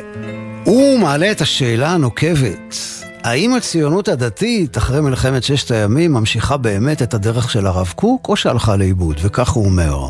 הוא 0.64 0.98
מעלה 0.98 1.30
את 1.30 1.40
השאלה 1.40 1.90
הנוקבת, 1.90 2.76
האם 3.22 3.54
הציונות 3.54 4.08
הדתית 4.08 4.78
אחרי 4.78 5.00
מלחמת 5.00 5.42
ששת 5.42 5.70
הימים 5.70 6.12
ממשיכה 6.12 6.56
באמת 6.56 7.02
את 7.02 7.14
הדרך 7.14 7.50
של 7.50 7.66
הרב 7.66 7.92
קוק 7.96 8.28
או 8.28 8.36
שהלכה 8.36 8.76
לאיבוד? 8.76 9.20
וכך 9.22 9.50
הוא 9.50 9.64
אומר, 9.64 10.06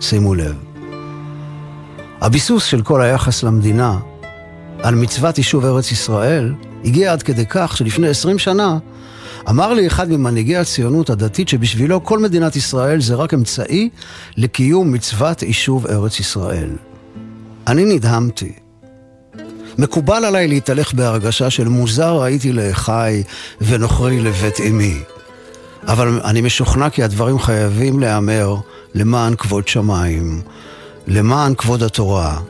שימו 0.00 0.34
לב. 0.34 0.54
הביסוס 2.20 2.64
של 2.64 2.82
כל 2.82 3.02
היחס 3.02 3.42
למדינה 3.42 3.98
על 4.82 4.94
מצוות 4.94 5.38
יישוב 5.38 5.64
ארץ 5.64 5.92
ישראל 5.92 6.54
הגיע 6.84 7.12
עד 7.12 7.22
כדי 7.22 7.44
כך 7.48 7.76
שלפני 7.76 8.08
עשרים 8.08 8.38
שנה 8.38 8.78
אמר 9.48 9.74
לי 9.74 9.86
אחד 9.86 10.10
ממנהיגי 10.10 10.56
הציונות 10.56 11.10
הדתית 11.10 11.48
שבשבילו 11.48 12.04
כל 12.04 12.18
מדינת 12.18 12.56
ישראל 12.56 13.00
זה 13.00 13.14
רק 13.14 13.34
אמצעי 13.34 13.88
לקיום 14.36 14.92
מצוות 14.92 15.42
יישוב 15.42 15.86
ארץ 15.86 16.20
ישראל. 16.20 16.70
אני 17.66 17.84
נדהמתי. 17.84 18.52
מקובל 19.78 20.24
עליי 20.24 20.48
להתהלך 20.48 20.94
בהרגשה 20.94 21.50
של 21.50 21.68
מוזר 21.68 22.22
הייתי 22.22 22.52
לאחי 22.52 23.22
ונוכרי 23.60 24.20
לבית 24.20 24.60
אמי. 24.60 24.98
אבל 25.86 26.20
אני 26.24 26.40
משוכנע 26.40 26.90
כי 26.90 27.02
הדברים 27.02 27.38
חייבים 27.38 28.00
להיאמר 28.00 28.56
למען 28.94 29.34
כבוד 29.36 29.68
שמיים, 29.68 30.40
למען 31.06 31.54
כבוד 31.54 31.82
התורה 31.82 32.40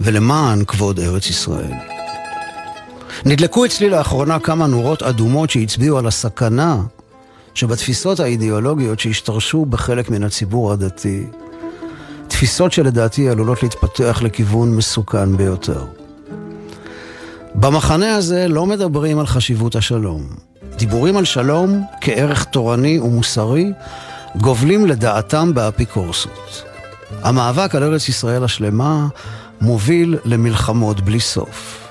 ולמען 0.00 0.64
כבוד 0.64 1.00
ארץ 1.00 1.30
ישראל. 1.30 1.95
נדלקו 3.24 3.64
אצלי 3.64 3.90
לאחרונה 3.90 4.38
כמה 4.38 4.66
נורות 4.66 5.02
אדומות 5.02 5.50
שהצביעו 5.50 5.98
על 5.98 6.06
הסכנה 6.06 6.82
שבתפיסות 7.54 8.20
האידיאולוגיות 8.20 9.00
שהשתרשו 9.00 9.64
בחלק 9.64 10.10
מן 10.10 10.22
הציבור 10.22 10.72
הדתי. 10.72 11.26
תפיסות 12.28 12.72
שלדעתי 12.72 13.28
עלולות 13.28 13.62
להתפתח 13.62 14.20
לכיוון 14.22 14.76
מסוכן 14.76 15.36
ביותר. 15.36 15.84
במחנה 17.54 18.14
הזה 18.14 18.48
לא 18.48 18.66
מדברים 18.66 19.18
על 19.18 19.26
חשיבות 19.26 19.76
השלום. 19.76 20.22
דיבורים 20.76 21.16
על 21.16 21.24
שלום 21.24 21.82
כערך 22.00 22.44
תורני 22.44 22.98
ומוסרי 22.98 23.72
גובלים 24.36 24.86
לדעתם 24.86 25.54
באפיקורסות. 25.54 26.62
המאבק 27.22 27.74
על 27.74 27.82
ארץ 27.82 28.08
ישראל 28.08 28.44
השלמה 28.44 29.06
מוביל 29.60 30.18
למלחמות 30.24 31.00
בלי 31.00 31.20
סוף. 31.20 31.85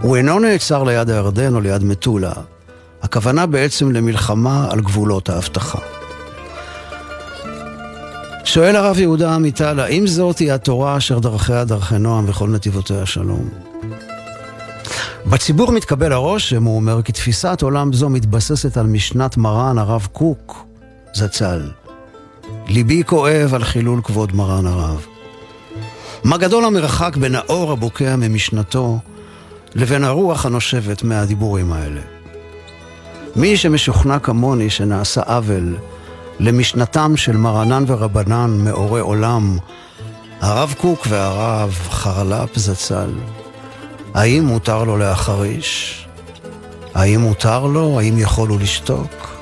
הוא 0.00 0.16
אינו 0.16 0.38
נעצר 0.38 0.84
ליד 0.84 1.10
הירדן 1.10 1.54
או 1.54 1.60
ליד 1.60 1.84
מטולה. 1.84 2.32
הכוונה 3.02 3.46
בעצם 3.46 3.92
למלחמה 3.92 4.66
על 4.70 4.80
גבולות 4.80 5.28
ההבטחה. 5.28 5.78
שואל 8.44 8.76
הרב 8.76 8.98
יהודה 8.98 9.34
עמיטל, 9.34 9.80
האם 9.80 10.06
זאת 10.06 10.38
היא 10.38 10.52
התורה 10.52 10.96
אשר 10.96 11.18
דרכיה 11.18 11.64
דרכי 11.64 11.98
נועם 11.98 12.24
וכל 12.28 12.48
נתיבותיה 12.48 13.06
שלום? 13.06 13.48
בציבור 15.26 15.72
מתקבל 15.72 16.12
הרושם, 16.12 16.64
הוא 16.64 16.76
אומר, 16.76 17.02
כי 17.02 17.12
תפיסת 17.12 17.62
עולם 17.62 17.92
זו 17.92 18.08
מתבססת 18.08 18.76
על 18.76 18.86
משנת 18.86 19.36
מרן 19.36 19.78
הרב 19.78 20.08
קוק, 20.12 20.64
זצ"ל. 21.14 21.70
ליבי 22.68 23.02
כואב 23.06 23.54
על 23.54 23.64
חילול 23.64 24.00
כבוד 24.04 24.34
מרן 24.34 24.66
הרב. 24.66 25.06
מה 26.24 26.38
גדול 26.38 26.64
המרחק 26.64 27.16
בין 27.16 27.34
האור 27.34 27.72
הבוקע 27.72 28.16
ממשנתו 28.16 28.98
לבין 29.76 30.04
הרוח 30.04 30.46
הנושבת 30.46 31.02
מהדיבורים 31.02 31.72
האלה. 31.72 32.00
מי 33.36 33.56
שמשוכנע 33.56 34.18
כמוני 34.18 34.70
שנעשה 34.70 35.20
עוול 35.20 35.76
למשנתם 36.40 37.16
של 37.16 37.36
מרנן 37.36 37.84
ורבנן 37.86 38.58
מאורי 38.64 39.00
עולם, 39.00 39.58
הרב 40.40 40.74
קוק 40.80 41.06
והרב 41.08 41.78
חרל"פ 41.90 42.58
זצ"ל, 42.58 43.10
האם 44.14 44.44
מותר 44.44 44.84
לו 44.84 44.96
להחריש? 44.96 46.06
האם 46.94 47.20
מותר 47.20 47.66
לו? 47.66 48.00
האם 48.00 48.18
יכול 48.18 48.48
הוא 48.48 48.60
לשתוק? 48.60 49.36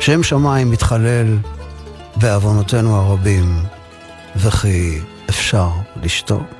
שם 0.00 0.22
שמיים 0.22 0.70
מתחלל 0.70 1.38
בעוונותינו 2.16 2.96
הרבים, 2.96 3.62
וכי 4.36 4.98
אפשר 5.30 5.68
לשתוק. 6.02 6.57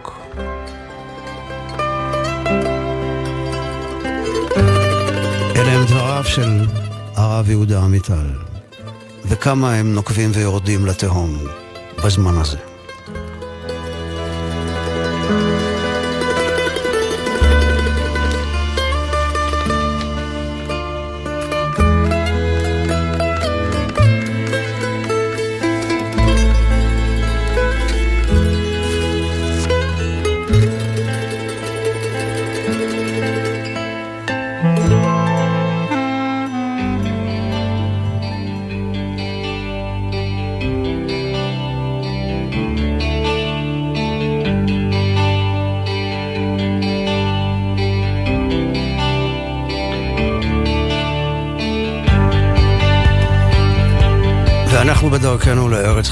של 6.28 6.66
הרב 7.14 7.50
יהודה 7.50 7.80
עמיטל, 7.82 8.26
וכמה 9.24 9.74
הם 9.74 9.94
נוקבים 9.94 10.30
ויורדים 10.34 10.86
לתהום 10.86 11.38
בזמן 12.04 12.34
הזה. 12.40 12.77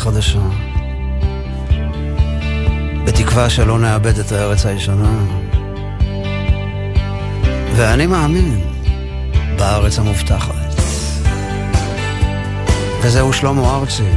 חדשה. 0.07 0.39
בתקווה 3.05 3.51
שלא 3.51 3.79
נאבד 3.79 4.19
את 4.19 4.33
הארץ 4.33 4.67
הישנה. 4.67 5.25
ואני 7.77 8.07
מאמין 8.07 8.61
בארץ 9.59 9.99
המובטחת. 9.99 10.55
וזהו 13.03 13.33
שלמה 13.33 13.77
ארצי. 13.77 14.11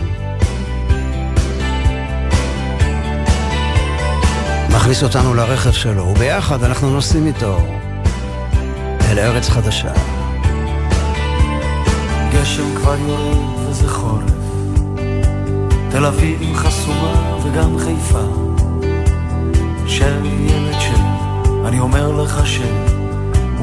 מכניס 4.69 5.03
אותנו 5.03 5.33
לרכב 5.33 5.71
שלו, 5.71 6.03
וביחד 6.03 6.63
אנחנו 6.63 6.89
נוסעים 6.89 7.27
איתו 7.27 7.59
אל 9.09 9.19
ארץ 9.19 9.49
חדשה. 9.49 9.93
גשם 12.33 12.75
כבר 12.75 12.95
יורד 12.97 13.69
וזה 13.69 13.89
חורף 13.89 14.38
תל 15.91 16.05
אביב 16.05 16.55
חסומה 16.55 17.37
וגם 17.43 17.77
חיפה. 17.77 18.25
של 19.87 20.25
ילד 20.25 20.81
של, 20.81 21.01
אני 21.65 21.79
אומר 21.79 22.11
לך 22.11 22.47
ש... 22.47 22.59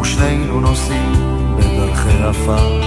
ושנינו 0.00 0.60
נוסעים 0.60 1.12
בדרכי 1.56 2.22
עפר. 2.22 2.80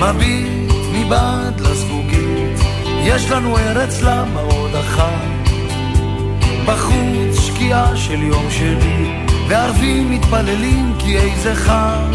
מביט 0.00 0.72
מבעד 0.92 1.60
לזגוגית 1.60 2.60
יש 3.02 3.30
לנו 3.30 3.58
ארץ 3.58 4.02
למה 4.02 4.40
עוד 4.40 4.74
אחת. 4.74 5.50
בחוץ 6.66 7.40
שקיעה 7.40 7.96
של 7.96 8.22
יום 8.22 8.50
שני 8.50 9.26
וערבים 9.48 10.10
מתפללים 10.10 10.94
כי 10.98 11.18
איזה 11.18 11.54
חג. 11.54 12.12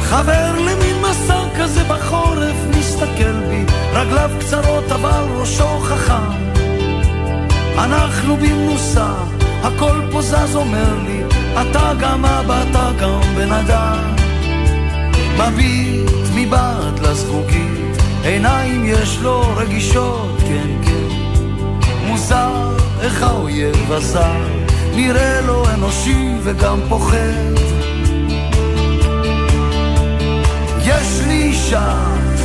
חבר 0.00 0.52
למין 0.58 0.89
מסע 1.10 1.44
כזה 1.58 1.84
בחורף 1.84 2.56
מסתכל 2.78 3.40
בי, 3.48 3.64
רגליו 3.92 4.30
קצרות 4.40 4.92
אבל 4.92 5.24
ראשו 5.36 5.78
חכם. 5.80 6.32
אנחנו 7.78 8.36
במנוסה, 8.36 9.14
הכל 9.62 10.00
פה 10.12 10.22
זז 10.22 10.56
אומר 10.56 10.98
לי, 11.06 11.22
אתה 11.60 11.92
גם 12.00 12.24
אבא, 12.24 12.62
אתה 12.70 12.90
גם 13.00 13.20
בן 13.36 13.52
אדם. 13.52 14.14
מביט 15.38 16.10
מבעד 16.34 16.98
לזגוגית, 16.98 17.96
עיניים 18.24 18.84
יש 18.86 19.18
לו 19.22 19.42
רגישות, 19.56 20.38
כן, 20.38 20.68
כן. 20.84 21.14
מוזר 22.06 22.76
איך 23.00 23.22
האויב 23.22 23.92
הזר, 23.92 24.46
נראה 24.94 25.40
לו 25.40 25.68
אנושי 25.68 26.34
וגם 26.42 26.78
פוחד. 26.88 27.59
אישה, 31.42 31.94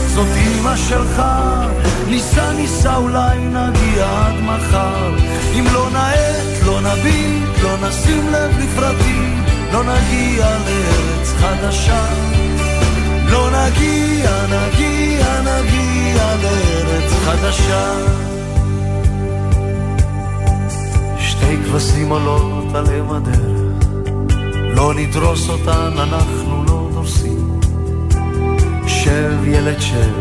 זאת 0.08 0.28
אימא 0.36 0.76
שלך, 0.76 1.22
ניסה 2.10 2.54
ניסה 2.54 2.96
אולי 2.96 3.38
נגיע 3.40 4.28
עד 4.28 4.36
מחר. 4.42 5.16
אם 5.60 5.66
לא 5.74 5.90
נאט, 5.94 6.66
לא 6.66 6.82
נביט, 6.82 7.64
לא 7.64 7.88
נשים 7.88 8.28
לב 8.28 8.52
לפרטים, 8.60 9.44
לא 9.74 9.84
נגיע 9.84 10.46
לארץ 10.46 11.34
חדשה. 11.40 12.06
לא 13.30 13.50
נגיע, 13.50 14.32
נגיע, 14.46 15.42
נגיע 15.42 16.36
לארץ 16.44 17.12
חדשה. 17.26 17.94
שתי 21.20 21.58
כבשים 21.66 22.10
עולות 22.10 22.76
על 22.76 22.86
אם 23.00 23.12
הדרך, 23.12 23.88
לא 24.76 24.94
נדרוס 24.94 25.50
אותן, 25.50 25.92
אנחנו 25.98 26.64
לא 26.68 26.90
דורסים. 26.94 27.35
שב 29.16 29.48
ילד 29.48 29.82
שב, 29.82 30.14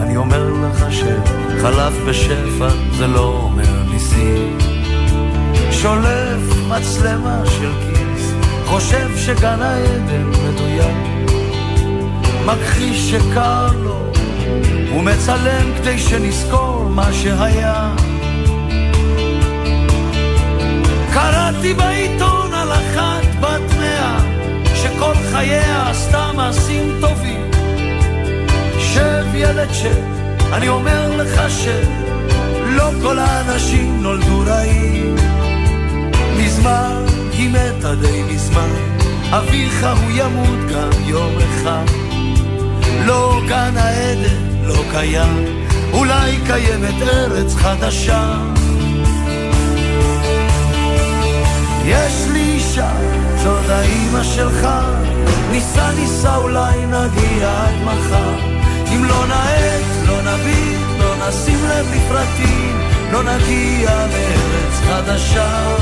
אני 0.00 0.16
אומר 0.16 0.50
לך 0.50 0.92
שב, 0.92 1.20
חלף 1.62 1.94
בשפע 2.08 2.68
זה 2.96 3.06
לא 3.06 3.40
אומר 3.42 3.82
ניסים. 3.90 4.58
שולף 5.70 6.42
מצלמה 6.68 7.42
של 7.46 7.70
כיס, 7.80 8.32
חושב 8.66 9.16
שגן 9.16 9.62
העדן 9.62 10.24
מדויק. 10.24 10.96
מכחיש 12.46 13.10
שקר 13.10 13.66
לו, 13.82 14.12
הוא 14.90 15.02
מצלם 15.02 15.72
כדי 15.76 15.98
שנזכור 15.98 16.88
מה 16.88 17.12
שהיה. 17.12 17.94
קראתי 21.12 21.74
בעיתון 21.74 22.54
על 22.54 22.72
אחת 22.72 23.24
בת 23.40 23.74
מאה, 23.78 24.20
שכל 24.74 25.14
חייה 25.32 25.90
עשתה 25.90 26.30
מעשים 26.36 26.92
טובים. 27.00 27.37
שב 28.98 29.34
ילד 29.34 29.72
שב, 29.72 30.02
אני 30.52 30.68
אומר 30.68 31.16
לך 31.16 31.50
שב, 31.50 31.88
לא 32.66 32.90
כל 33.02 33.18
האנשים 33.18 34.02
נולדו 34.02 34.42
רעים. 34.46 35.14
מזמן 36.36 37.04
היא 37.32 37.50
מתה 37.50 37.94
די 37.94 38.22
מזמן, 38.22 38.74
אביך 39.30 39.86
הוא 40.02 40.10
ימות 40.10 40.58
גם 40.70 40.90
יום 41.06 41.32
אחד. 41.38 41.84
לא 43.06 43.40
גן 43.48 43.76
העדן, 43.76 44.66
לא 44.66 44.82
קיים, 44.90 45.44
אולי 45.92 46.38
קיימת 46.46 47.02
ארץ 47.02 47.54
חדשה. 47.54 48.34
יש 51.84 52.26
לי 52.32 52.40
אישה, 52.40 52.92
זאת 53.42 53.68
האימא 53.68 54.22
שלך, 54.22 54.68
ניסה 55.50 55.90
ניסה 55.92 56.36
אולי 56.36 56.86
נגיע 56.86 57.50
עד 57.50 57.74
מחר. 57.84 58.57
אם 58.94 59.04
לא 59.04 59.26
נאט, 59.26 60.06
לא 60.06 60.22
נביט, 60.22 60.80
לא 60.98 61.28
נשים 61.28 61.58
לב 61.64 61.86
לפרטים, 61.94 62.80
לא 63.12 63.22
נגיע 63.22 63.90
לארץ 63.90 64.80
חדשה. 64.86 65.76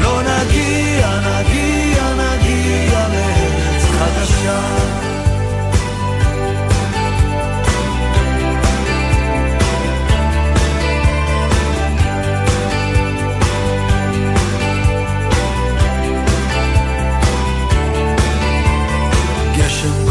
לא 0.00 0.22
נגיע, 0.22 1.08
נגיע, 1.20 2.02
נגיע 2.14 3.08
לארץ 3.08 3.82
חדשה. 3.98 4.98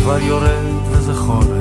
כבר 0.08 0.20
יורד 0.20 0.90
וזה 0.90 1.14
חורף, 1.16 1.57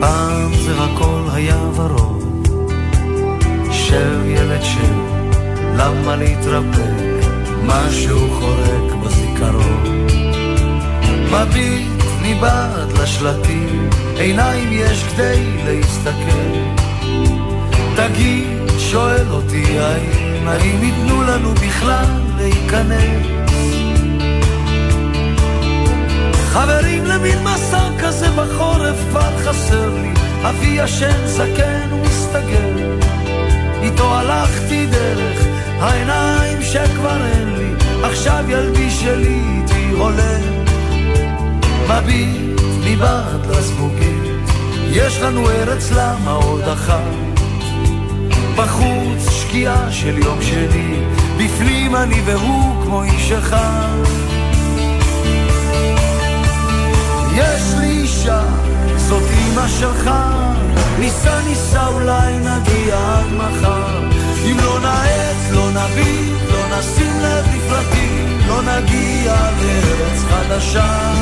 פעם 0.00 0.54
זה 0.54 0.72
הכל 0.78 1.22
היה 1.32 1.58
ורוד. 1.74 2.48
שב 3.72 4.26
ילד 4.26 4.62
שב, 4.62 4.94
למה 5.76 6.16
להתרפק? 6.16 7.26
משהו 7.66 8.30
חורק 8.30 8.94
בזיכרון. 9.04 10.06
מביט 11.32 12.02
מבעד 12.22 12.92
לשלטים, 13.02 13.90
עיניים 14.16 14.68
יש 14.72 15.04
כדי 15.04 15.56
להסתכל. 15.64 16.54
תגיד, 17.96 18.48
שואל 18.78 19.28
אותי 19.30 19.78
האם, 19.78 20.48
האם 20.48 20.82
ייתנו 20.82 21.22
לנו 21.22 21.54
בכלל 21.54 22.20
להיכנס? 22.36 23.40
חברים 26.52 27.04
למין 27.06 27.38
מסע 27.44 27.88
כזה 27.98 28.30
בחורף 28.30 28.96
כבר 29.10 29.38
חסר 29.38 29.94
לי. 29.94 30.12
אבי 30.42 30.66
ישן 30.66 31.26
זקן 31.26 31.92
ומסתגר. 31.92 32.98
איתו 33.82 34.14
הלכתי 34.14 34.86
דרך 34.86 35.46
העיניים 35.80 36.62
שכבר 36.62 37.26
אין 37.26 37.54
לי. 37.56 37.72
עכשיו 38.02 38.44
ילדי 38.48 38.90
שלי 38.90 39.40
איתי 39.56 39.90
הולם 39.98 40.64
מביט 41.88 42.60
מבעד 42.84 43.46
לזגוגית 43.50 44.50
יש 44.90 45.20
לנו 45.20 45.50
ארץ 45.50 45.90
למה 45.90 46.32
עוד 46.32 46.68
אחת? 46.68 47.14
בחוץ 48.56 49.30
שקיעה 49.30 49.92
של 49.92 50.18
יום 50.18 50.42
שני. 50.42 50.96
בפנים 51.36 51.96
אני 51.96 52.20
והוא 52.24 52.84
כמו 52.84 53.02
איש 53.02 53.32
אחד 53.32 54.29
יש 57.40 57.74
לי 57.78 57.86
אישה, 57.86 58.42
זאת 58.96 59.22
אימא 59.30 59.68
שלך, 59.68 60.10
ניסה 60.98 61.40
ניסה 61.48 61.86
אולי 61.86 62.38
נגיע 62.38 62.96
עד 62.96 63.32
מחר. 63.32 64.08
אם 64.44 64.56
לא 64.64 64.80
נאט, 64.80 65.52
לא 65.52 65.70
נביט, 65.70 66.50
לא 66.52 66.78
נשים 66.78 67.20
לב 67.22 67.44
לפרטים, 67.56 68.38
לא 68.46 68.62
נגיע 68.62 69.34
לארץ 69.34 70.24
חדשה. 70.30 71.12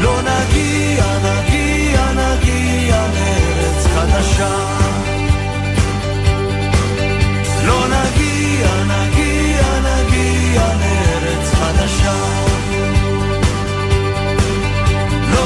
לא 0.00 0.20
נגיע, 0.22 1.04
נגיע, 1.18 2.12
נגיע 2.12 3.06
לארץ 3.14 3.86
חדשה. 3.94 4.54
לא 7.66 7.86
נגיע, 7.86 8.68
נגיע, 8.84 9.62
נגיע 9.80 10.62
לארץ 10.80 11.54
חדשה. 11.54 12.33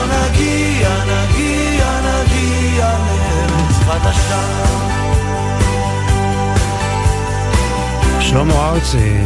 נגיע, 0.04 0.88
נגיע, 1.04 2.00
נגיע 2.00 2.98
לארץ 2.98 3.76
חדשה. 3.86 4.42
שלמה 8.20 8.68
ארצי, 8.68 9.20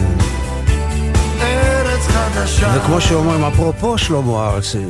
ארץ 1.40 2.06
חדשה. 2.06 2.74
וכמו 2.76 3.00
שאומרים, 3.00 3.44
אפרופו 3.44 3.98
שלמה 3.98 4.50
ארצי, 4.50 4.84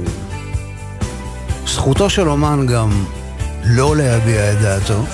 זכותו 1.66 2.10
של 2.10 2.28
אומן 2.28 2.66
גם 2.66 3.04
לא 3.64 3.96
להביע 3.96 4.52
את 4.52 4.58
דעתו. 4.58 5.04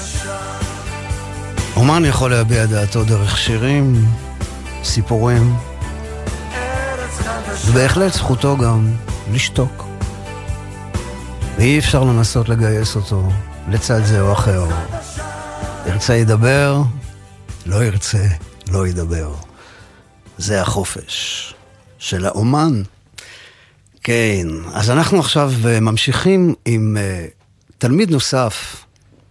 אומן 1.77 2.05
יכול 2.05 2.31
להביע 2.31 2.65
את 2.65 2.69
דעתו 2.69 3.05
דרך 3.05 3.39
שירים, 3.39 4.05
סיפורים. 4.85 5.57
ובהחלט 7.67 8.13
זכותו 8.13 8.57
גם 8.57 8.93
לשתוק. 9.33 9.88
ואי 11.59 11.79
אפשר 11.79 12.05
לנסות 12.05 12.49
לגייס 12.49 12.97
אותו 12.97 13.29
לצד 13.69 14.05
זה 14.05 14.21
או 14.21 14.33
אחר. 14.33 14.65
ירצה 15.87 16.15
ידבר, 16.15 16.83
לא 17.67 17.85
ירצה, 17.85 18.27
לא 18.71 18.87
ידבר. 18.87 19.35
זה 20.39 20.63
החופש 20.63 21.55
של 21.99 22.27
האומן. 22.27 22.83
כן, 24.03 24.47
אז 24.73 24.91
אנחנו 24.91 25.19
עכשיו 25.21 25.53
אה, 25.67 25.81
ממשיכים 25.81 26.55
עם 26.65 26.97
uh, 26.97 27.31
תלמיד 27.79 28.11
נוסף 28.11 28.85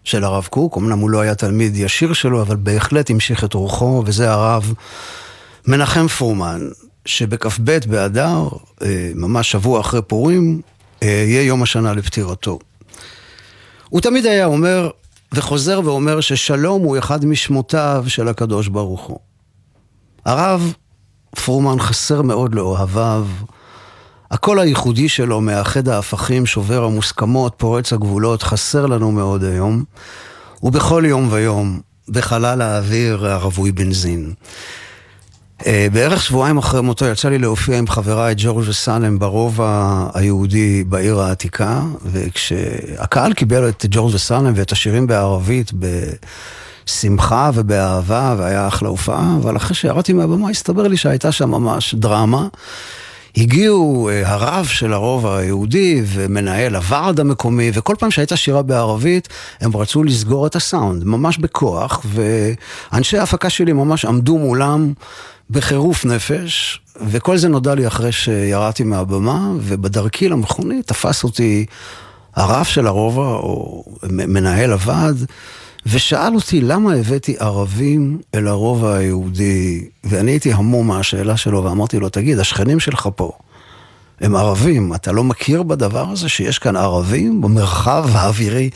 של 0.03 0.23
הרב 0.23 0.47
קוק, 0.49 0.77
אמנם 0.77 0.99
הוא 0.99 1.09
לא 1.09 1.21
היה 1.21 1.35
תלמיד 1.35 1.75
ישיר 1.75 2.13
שלו, 2.13 2.41
אבל 2.41 2.55
בהחלט 2.55 3.09
המשיך 3.09 3.43
את 3.43 3.53
רוחו, 3.53 4.03
וזה 4.05 4.31
הרב 4.31 4.73
מנחם 5.67 6.07
פורמן, 6.07 6.67
שבכ"ב 7.05 7.77
באדר, 7.87 8.47
אה, 8.81 9.11
ממש 9.15 9.51
שבוע 9.51 9.79
אחרי 9.79 10.01
פורים, 10.01 10.61
יהיה 11.01 11.41
יום 11.41 11.63
השנה 11.63 11.93
לפטירתו. 11.93 12.59
הוא 13.89 14.01
תמיד 14.01 14.25
היה 14.25 14.45
אומר, 14.45 14.89
וחוזר 15.33 15.81
ואומר, 15.83 16.21
ששלום 16.21 16.81
הוא 16.81 16.97
אחד 16.97 17.25
משמותיו 17.25 18.03
של 18.07 18.27
הקדוש 18.27 18.67
ברוך 18.67 19.01
הוא. 19.01 19.19
הרב 20.25 20.73
פרומן 21.45 21.79
חסר 21.79 22.21
מאוד 22.21 22.55
לאוהביו. 22.55 23.27
הקול 24.31 24.59
הייחודי 24.59 25.09
שלו, 25.09 25.41
מאחד 25.41 25.87
ההפכים, 25.87 26.45
שובר 26.45 26.83
המוסכמות, 26.83 27.53
פורץ 27.57 27.93
הגבולות, 27.93 28.43
חסר 28.43 28.85
לנו 28.85 29.11
מאוד 29.11 29.43
היום. 29.43 29.83
ובכל 30.63 31.03
יום 31.07 31.27
ויום, 31.31 31.79
בחלל 32.09 32.61
האוויר 32.61 33.25
הרווי 33.25 33.71
בנזין. 33.71 34.33
אה, 35.65 35.87
בערך 35.93 36.23
שבועיים 36.23 36.57
אחרי 36.57 36.81
מותו 36.81 37.05
יצא 37.05 37.29
לי 37.29 37.37
להופיע 37.37 37.77
עם 37.77 37.87
חבריי 37.87 38.35
ג'ורג' 38.37 38.69
וסלם 38.69 39.19
ברובע 39.19 40.03
היהודי 40.13 40.83
בעיר 40.83 41.19
העתיקה, 41.19 41.81
וכשהקהל 42.05 43.33
קיבל 43.33 43.69
את 43.69 43.85
ג'ורג' 43.89 44.15
וסלם 44.15 44.53
ואת 44.55 44.71
השירים 44.71 45.07
בערבית 45.07 45.71
בשמחה 46.85 47.51
ובאהבה, 47.53 48.35
והיה 48.37 48.67
אחלה 48.67 48.89
הופעה, 48.89 49.35
אבל 49.41 49.55
אחרי 49.55 49.75
שירדתי 49.75 50.13
מהבמה 50.13 50.49
הסתבר 50.49 50.87
לי 50.87 50.97
שהייתה 50.97 51.31
שם 51.31 51.51
ממש 51.51 51.95
דרמה. 51.95 52.47
הגיעו 53.37 54.09
אה, 54.09 54.31
הרב 54.33 54.65
של 54.65 54.93
הרובע 54.93 55.37
היהודי 55.37 56.01
ומנהל 56.05 56.75
הוועד 56.75 57.19
המקומי, 57.19 57.71
וכל 57.73 57.95
פעם 57.99 58.11
שהייתה 58.11 58.35
שירה 58.35 58.61
בערבית, 58.61 59.27
הם 59.61 59.77
רצו 59.77 60.03
לסגור 60.03 60.47
את 60.47 60.55
הסאונד, 60.55 61.03
ממש 61.03 61.37
בכוח, 61.37 62.05
ואנשי 62.05 63.17
ההפקה 63.17 63.49
שלי 63.49 63.73
ממש 63.73 64.05
עמדו 64.05 64.37
מולם 64.37 64.93
בחירוף 65.49 66.05
נפש, 66.05 66.81
וכל 67.07 67.37
זה 67.37 67.47
נודע 67.47 67.75
לי 67.75 67.87
אחרי 67.87 68.11
שירדתי 68.11 68.83
מהבמה, 68.83 69.51
ובדרכי 69.61 70.29
למכונית 70.29 70.87
תפס 70.87 71.23
אותי 71.23 71.65
הרב 72.35 72.65
של 72.65 72.87
הרובע, 72.87 73.21
או 73.21 73.83
מנהל 74.03 74.71
הוועד, 74.71 75.25
ושאל 75.85 76.35
אותי 76.35 76.61
למה 76.61 76.93
הבאתי 76.93 77.35
ערבים 77.39 78.19
אל 78.35 78.47
הרובע 78.47 78.95
היהודי, 78.95 79.87
ואני 80.03 80.31
הייתי 80.31 80.53
המום 80.53 80.87
מהשאלה 80.87 81.37
שלו, 81.37 81.63
ואמרתי 81.63 81.99
לו, 81.99 82.09
תגיד, 82.09 82.39
השכנים 82.39 82.79
שלך 82.79 83.09
פה, 83.15 83.31
הם 84.21 84.35
ערבים, 84.35 84.93
אתה 84.93 85.11
לא 85.11 85.23
מכיר 85.23 85.63
בדבר 85.63 86.09
הזה 86.09 86.29
שיש 86.29 86.59
כאן 86.59 86.75
ערבים 86.75 87.41
במרחב 87.41 88.09
האווירי 88.11 88.69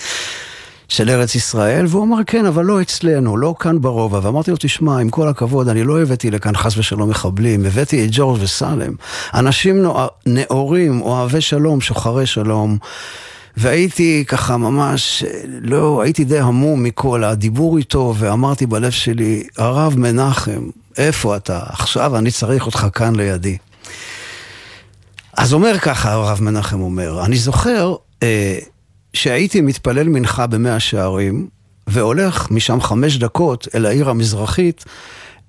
של 0.92 1.10
ארץ 1.10 1.36
ישראל? 1.36 1.86
והוא 1.90 2.04
אמר, 2.04 2.18
כן, 2.28 2.46
אבל 2.46 2.66
לא 2.66 2.82
אצלנו, 2.82 3.38
לא 3.38 3.56
כאן 3.60 3.82
ברובע. 3.82 4.20
ואמרתי 4.24 4.52
לו, 4.52 4.58
תשמע, 4.60 5.00
עם 5.00 5.10
כל 5.10 5.28
הכבוד, 5.28 5.68
אני 5.68 5.84
לא 5.84 6.02
הבאתי 6.02 6.32
לכאן 6.32 6.56
חס 6.56 6.78
ושלום 6.78 7.10
מחבלים, 7.10 7.66
הבאתי 7.66 8.06
את 8.06 8.10
ג'ורג' 8.12 8.42
וסלם. 8.42 8.94
אנשים 9.34 9.86
נאורים, 10.26 11.02
אוהבי 11.02 11.42
שלום, 11.42 11.82
שוחרי 11.82 12.26
שלום. 12.26 12.78
והייתי 13.58 14.24
ככה 14.28 14.58
ממש, 14.58 15.24
לא, 15.62 16.02
הייתי 16.02 16.24
די 16.24 16.40
המום 16.40 16.84
מכל 16.84 17.24
הדיבור 17.24 17.78
איתו, 17.78 18.16
ואמרתי 18.18 18.66
בלב 18.66 18.92
שלי, 18.92 19.44
הרב 19.58 19.94
מנחם, 19.98 20.70
איפה 20.98 21.36
אתה? 21.36 21.60
עכשיו 21.70 22.18
אני 22.18 22.32
צריך 22.32 22.66
אותך 22.66 22.88
כאן 22.94 23.16
לידי. 23.16 23.58
אז 25.38 25.54
אומר 25.54 25.78
ככה 25.80 26.12
הרב 26.12 26.40
מנחם 26.42 26.82
אומר, 26.82 27.26
אני 27.26 27.38
זוכר 27.38 27.96
אה, 28.24 28.60
שהייתי 29.14 29.62
מתפלל 29.62 30.10
מנחה 30.10 30.48
במאה 30.48 30.80
שערים, 30.80 31.48
והולך 31.88 32.52
משם 32.52 32.82
חמש 32.82 33.18
דקות 33.18 33.68
אל 33.76 33.86
העיר 33.86 34.10
המזרחית, 34.10 34.86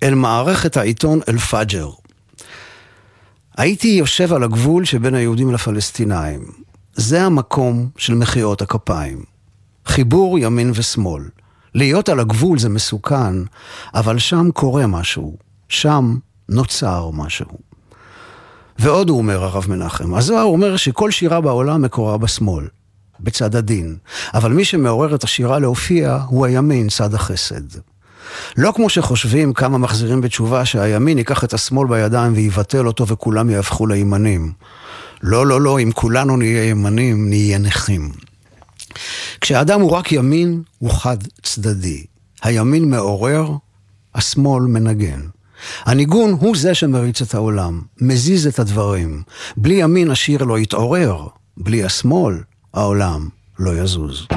אל 0.03 0.15
מערכת 0.15 0.77
העיתון 0.77 1.19
אל-פאג'ר. 1.29 1.89
הייתי 3.57 3.87
יושב 3.87 4.33
על 4.33 4.43
הגבול 4.43 4.85
שבין 4.85 5.15
היהודים 5.15 5.53
לפלסטינאים. 5.53 6.41
זה 6.93 7.23
המקום 7.23 7.89
של 7.97 8.13
מחיאות 8.13 8.61
הכפיים. 8.61 9.23
חיבור 9.85 10.39
ימין 10.39 10.71
ושמאל. 10.75 11.23
להיות 11.75 12.09
על 12.09 12.19
הגבול 12.19 12.59
זה 12.59 12.69
מסוכן, 12.69 13.35
אבל 13.93 14.19
שם 14.19 14.49
קורה 14.53 14.87
משהו. 14.87 15.37
שם 15.69 16.17
נוצר 16.49 17.09
משהו. 17.13 17.57
ועוד 18.79 19.09
הוא 19.09 19.17
אומר, 19.17 19.43
הרב 19.43 19.65
מנחם, 19.69 20.13
הזוהר 20.13 20.43
אומר 20.43 20.77
שכל 20.77 21.11
שירה 21.11 21.41
בעולם 21.41 21.81
מקורה 21.81 22.17
בשמאל, 22.17 22.67
בצד 23.23 23.55
הדין. 23.55 23.95
אבל 24.33 24.51
מי 24.51 24.65
שמעורר 24.65 25.15
את 25.15 25.23
השירה 25.23 25.59
להופיע 25.59 26.19
הוא 26.27 26.45
הימין, 26.45 26.89
צד 26.89 27.13
החסד. 27.13 27.79
לא 28.57 28.71
כמו 28.75 28.89
שחושבים 28.89 29.53
כמה 29.53 29.77
מחזירים 29.77 30.21
בתשובה 30.21 30.65
שהימין 30.65 31.17
ייקח 31.17 31.43
את 31.43 31.53
השמאל 31.53 31.87
בידיים 31.87 32.33
ויבטל 32.33 32.87
אותו 32.87 33.07
וכולם 33.07 33.49
יהפכו 33.49 33.87
לימנים. 33.87 34.51
לא, 35.23 35.47
לא, 35.47 35.61
לא, 35.61 35.79
אם 35.79 35.91
כולנו 35.91 36.37
נהיה 36.37 36.69
ימנים, 36.69 37.29
נהיה 37.29 37.57
נכים. 37.57 38.11
כשאדם 39.41 39.81
הוא 39.81 39.91
רק 39.91 40.11
ימין, 40.11 40.61
הוא 40.79 40.91
חד 40.91 41.17
צדדי. 41.43 42.03
הימין 42.43 42.89
מעורר, 42.89 43.51
השמאל 44.15 44.63
מנגן. 44.63 45.21
הניגון 45.85 46.31
הוא 46.31 46.55
זה 46.57 46.73
שמריץ 46.73 47.21
את 47.21 47.33
העולם, 47.33 47.81
מזיז 48.01 48.47
את 48.47 48.59
הדברים. 48.59 49.23
בלי 49.57 49.73
ימין 49.73 50.11
השיר 50.11 50.43
לא 50.43 50.59
יתעורר, 50.59 51.27
בלי 51.57 51.83
השמאל 51.83 52.35
העולם 52.73 53.29
לא 53.59 53.71
יזוז. 53.71 54.27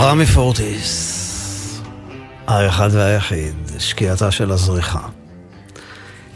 רמי 0.00 0.26
פורטיס, 0.26 1.80
האחד 2.46 2.88
והיחיד, 2.92 3.54
שקיעתה 3.78 4.30
של 4.30 4.52
הזריחה. 4.52 5.00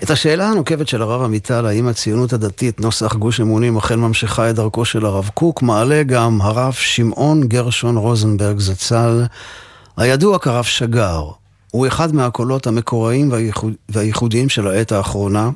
את 0.02 0.10
השאלה 0.10 0.48
הנוקבת 0.48 0.88
של 0.88 1.02
הרב 1.02 1.22
עמיטל, 1.22 1.66
האם 1.66 1.88
הציונות 1.88 2.32
הדתית, 2.32 2.80
נוסח 2.80 3.14
גוש 3.14 3.40
אמונים, 3.40 3.76
אכן 3.76 3.98
ממשיכה 3.98 4.50
את 4.50 4.54
דרכו 4.54 4.84
של 4.84 5.06
הרב 5.06 5.30
קוק, 5.34 5.62
מעלה 5.62 6.02
גם 6.02 6.40
הרב 6.42 6.72
שמעון 6.72 7.48
גרשון 7.48 7.96
רוזנברג 7.96 8.58
זצ"ל, 8.58 9.24
הידוע 9.96 10.38
כרב 10.38 10.64
שגר. 10.64 11.24
הוא 11.70 11.86
אחד 11.86 12.14
מהקולות 12.14 12.66
המקוראים 12.66 13.32
והייחוד, 13.32 13.72
והייחודיים 13.88 14.48
של 14.48 14.66
העת 14.66 14.92
האחרונה. 14.92 15.50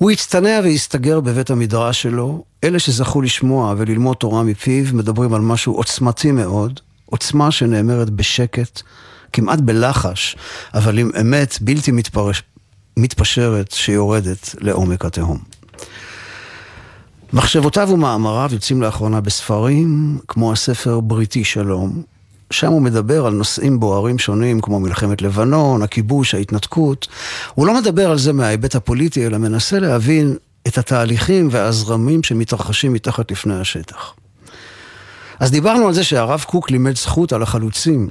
הוא 0.00 0.10
הצטנע 0.10 0.60
והסתגר 0.64 1.20
בבית 1.20 1.50
המדרש 1.50 2.02
שלו. 2.02 2.44
אלה 2.64 2.78
שזכו 2.78 3.22
לשמוע 3.22 3.74
וללמוד 3.78 4.16
תורה 4.16 4.42
מפיו 4.42 4.84
מדברים 4.92 5.34
על 5.34 5.40
משהו 5.40 5.74
עוצמתי 5.74 6.32
מאוד, 6.32 6.80
עוצמה 7.06 7.50
שנאמרת 7.50 8.10
בשקט, 8.10 8.82
כמעט 9.32 9.58
בלחש, 9.58 10.36
אבל 10.74 10.98
עם 10.98 11.10
אמת 11.20 11.58
בלתי 11.60 11.92
מתפרש, 11.92 12.42
מתפשרת 12.96 13.72
שיורדת 13.72 14.54
לעומק 14.60 15.04
התהום. 15.04 15.38
מחשבותיו 17.32 17.88
ומאמריו 17.92 18.50
יוצאים 18.52 18.82
לאחרונה 18.82 19.20
בספרים, 19.20 20.18
כמו 20.28 20.52
הספר 20.52 21.00
בריתי 21.00 21.44
שלום. 21.44 22.02
שם 22.50 22.72
הוא 22.72 22.82
מדבר 22.82 23.26
על 23.26 23.32
נושאים 23.32 23.80
בוערים 23.80 24.18
שונים, 24.18 24.60
כמו 24.60 24.80
מלחמת 24.80 25.22
לבנון, 25.22 25.82
הכיבוש, 25.82 26.34
ההתנתקות. 26.34 27.08
הוא 27.54 27.66
לא 27.66 27.74
מדבר 27.74 28.10
על 28.10 28.18
זה 28.18 28.32
מההיבט 28.32 28.74
הפוליטי, 28.74 29.26
אלא 29.26 29.38
מנסה 29.38 29.78
להבין 29.78 30.36
את 30.68 30.78
התהליכים 30.78 31.48
והזרמים 31.50 32.22
שמתרחשים 32.22 32.92
מתחת 32.92 33.30
לפני 33.30 33.60
השטח. 33.60 34.14
אז 35.40 35.50
דיברנו 35.50 35.86
על 35.86 35.94
זה 35.94 36.04
שהרב 36.04 36.44
קוק 36.46 36.70
לימד 36.70 36.96
זכות 36.96 37.32
על 37.32 37.42
החלוצים, 37.42 38.08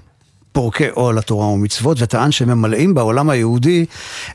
פורקי 0.51 0.87
עול 0.87 1.17
התורה 1.17 1.47
ומצוות, 1.47 1.97
וטען 2.01 2.31
שהם 2.31 2.49
ממלאים 2.49 2.93
בעולם 2.93 3.29
היהודי 3.29 3.85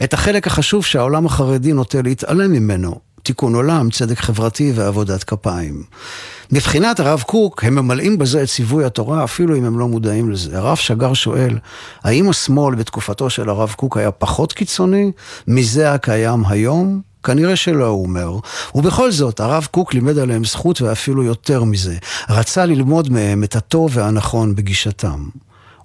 את 0.05 0.15
החלק 0.15 0.47
החשוב 0.47 0.85
שהעולם 0.85 1.27
החרדי 1.27 1.73
נוטה 1.73 2.03
להתעלם 2.03 2.53
ממנו, 2.53 3.01
תיקון 3.25 3.55
עולם, 3.55 3.91
צדק 3.91 4.19
חברתי 4.19 4.73
ועבודת 4.75 5.25
כפיים. 5.25 5.83
מבחינת 6.53 7.01
הרב 7.01 7.23
קוק, 7.27 7.65
הם 7.65 7.75
ממלאים 7.75 8.19
בזה 8.19 8.43
את 8.43 8.49
ציווי 8.49 8.85
התורה, 8.85 9.25
אפילו 9.25 9.57
אם 9.57 9.65
הם 9.65 9.79
לא 9.79 9.89
מודעים 9.89 10.31
לזה. 10.31 10.59
הרב 10.59 10.77
שגר 10.77 11.15
שואל, 11.15 11.59
האם 12.05 12.29
השמאל 12.29 12.75
בתקופתו 12.75 13.31
של 13.31 13.49
הרב 13.49 13.75
קוק 13.77 13.97
היה 13.97 14.11
פחות 14.11 14.53
קיצוני 14.53 15.13
מזה 15.49 15.93
הקיים 15.93 16.45
היום? 16.47 17.01
כנראה 17.23 17.57
שלא, 17.57 17.87
הוא 17.87 18.03
אומר. 18.03 18.39
ובכל 18.75 19.13
זאת, 19.13 19.41
הרב 19.41 19.69
קוק 19.71 19.95
לימד 19.95 20.19
עליהם 20.19 20.45
זכות 20.45 20.83
ואפילו 20.83 21.23
יותר 21.23 21.65
מזה. 21.65 21.97
רצה 22.31 22.67
ללמוד 22.67 23.13
מהם 23.13 23.45
את 23.45 23.57
הטוב 23.57 23.91
והנכון 23.95 24.55
בגישתם. 24.55 25.29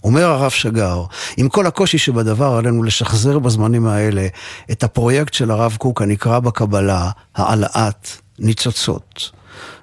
אומר 0.04 0.26
הרב 0.26 0.52
שגר, 0.52 1.04
עם 1.38 1.50
כל 1.50 1.68
הקושי 1.68 1.98
שבדבר 1.98 2.54
עלינו 2.54 2.84
לשחזר 2.84 3.40
בזמנים 3.40 3.88
האלה 3.88 4.28
את 4.72 4.84
הפרויקט 4.84 5.34
של 5.34 5.52
הרב 5.52 5.76
קוק 5.80 6.02
הנקרא 6.02 6.40
בקבלה 6.40 7.12
העלאת 7.36 8.08
ניצוצות. 8.40 9.32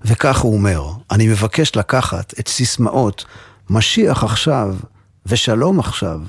וכך 0.05 0.39
הוא 0.39 0.55
אומר, 0.55 0.91
אני 1.11 1.29
מבקש 1.29 1.77
לקחת 1.77 2.35
את 2.41 2.49
סיסמאות 2.49 3.25
משיח 3.71 4.25
עכשיו 4.25 4.77
ושלום 5.27 5.81
עכשיו, 5.81 6.21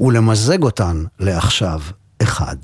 ולמזג 0.00 0.62
אותן 0.62 1.04
לעכשיו 1.20 1.80
אחד. 2.22 2.56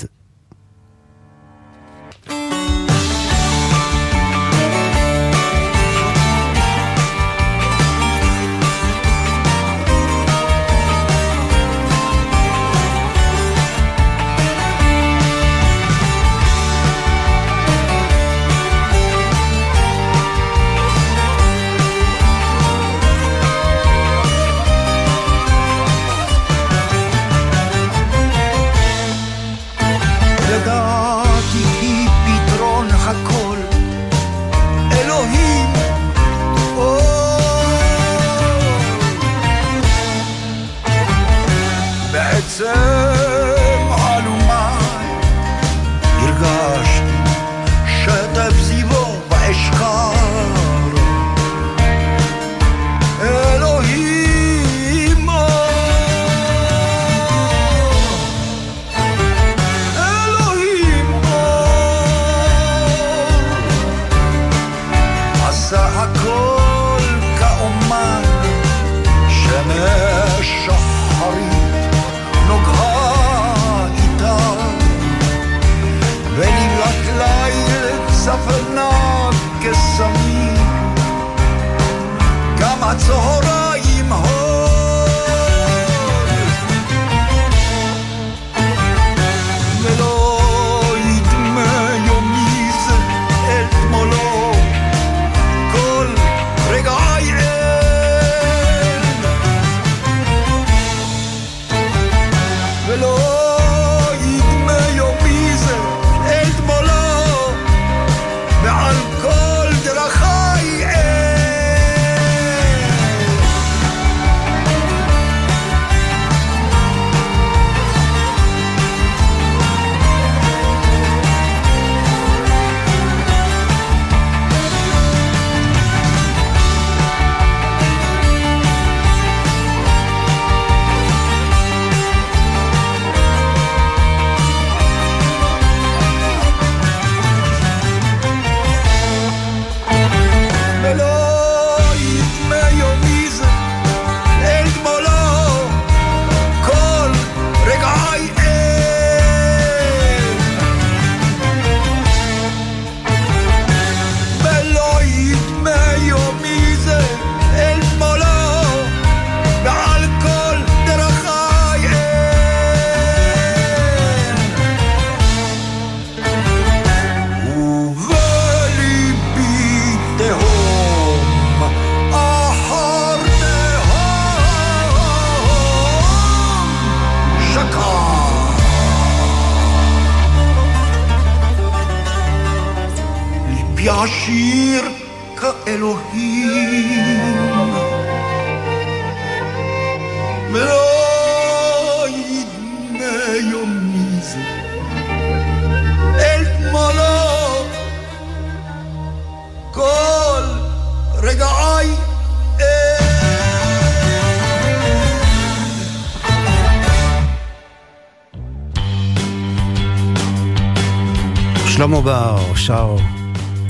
שלמה 211.77 212.01
בר 212.01 212.55
שר 212.55 212.97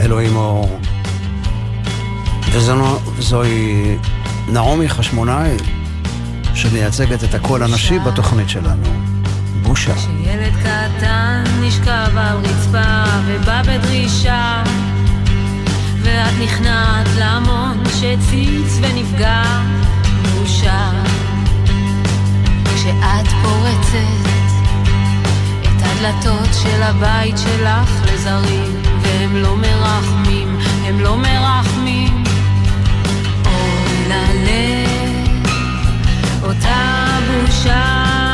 אלוהים 0.00 0.36
אור. 0.36 0.80
וזוהי 3.16 3.96
נעמי 4.48 4.88
חשמונאי, 4.88 5.56
שמייצגת 6.54 7.24
את 7.24 7.34
הקול 7.34 7.62
הנשי 7.62 7.98
בתוכנית 7.98 8.48
שלנו. 8.48 8.82
בושה. 9.62 9.94
כשילד 9.94 10.52
קטן 10.62 11.44
נשכב 11.60 12.16
על 12.16 12.36
רצפה 12.36 13.04
ובא 13.26 13.62
בדרישה 13.62 14.62
ואת 16.02 16.34
נכנעת 16.44 17.06
להמון 17.18 17.82
שהציץ 18.00 18.78
ונפגע 18.80 19.42
בושה 20.34 20.90
כשאת 22.64 23.28
פורצת 23.42 24.25
הדלתות 25.96 26.54
של 26.62 26.82
הבית 26.82 27.38
שלך 27.38 28.12
לזרים 28.12 28.82
והם 29.02 29.36
לא 29.36 29.56
מרחמים, 29.56 30.58
הם 30.84 31.00
לא 31.00 31.16
מרחמים. 31.16 32.24
אוי 33.46 34.08
ללב 34.08 35.46
אותה 36.42 37.18
בושה 37.26 38.25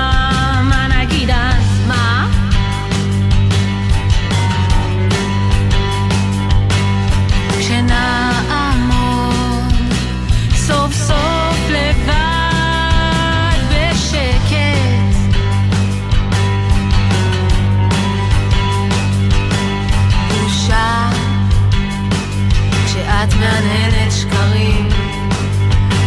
מהנהנת 23.42 24.12
שקרים 24.12 24.88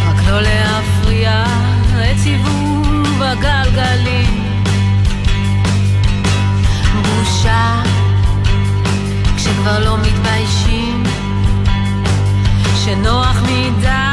רק 0.06 0.26
לא 0.28 0.40
להפריע 0.40 1.44
לסיבוב 1.96 3.22
הגלגלים. 3.22 4.44
בושה 7.02 7.82
כשכבר 9.36 9.84
לא 9.84 9.98
מתביישים 9.98 11.02
שנוח 12.84 13.36
מדי 13.42 14.05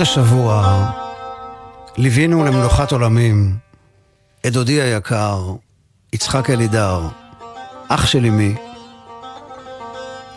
בתחילת 0.00 0.18
השבוע 0.18 0.90
ליווינו 1.96 2.44
למנוחת 2.44 2.92
עולמים 2.92 3.56
את 4.46 4.52
דודי 4.52 4.80
היקר, 4.80 5.52
יצחק 6.12 6.50
אלידר, 6.50 7.08
אח 7.88 8.06
של 8.06 8.26
אמי, 8.26 8.54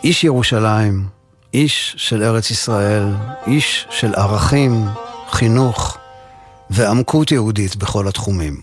איש 0.04 0.24
ירושלים, 0.24 1.06
איש 1.54 1.94
של 1.98 2.22
ארץ 2.22 2.50
ישראל, 2.50 3.04
איש 3.46 3.86
של 3.90 4.14
ערכים, 4.14 4.84
חינוך 5.30 5.98
ועמקות 6.70 7.32
יהודית 7.32 7.76
בכל 7.76 8.08
התחומים. 8.08 8.60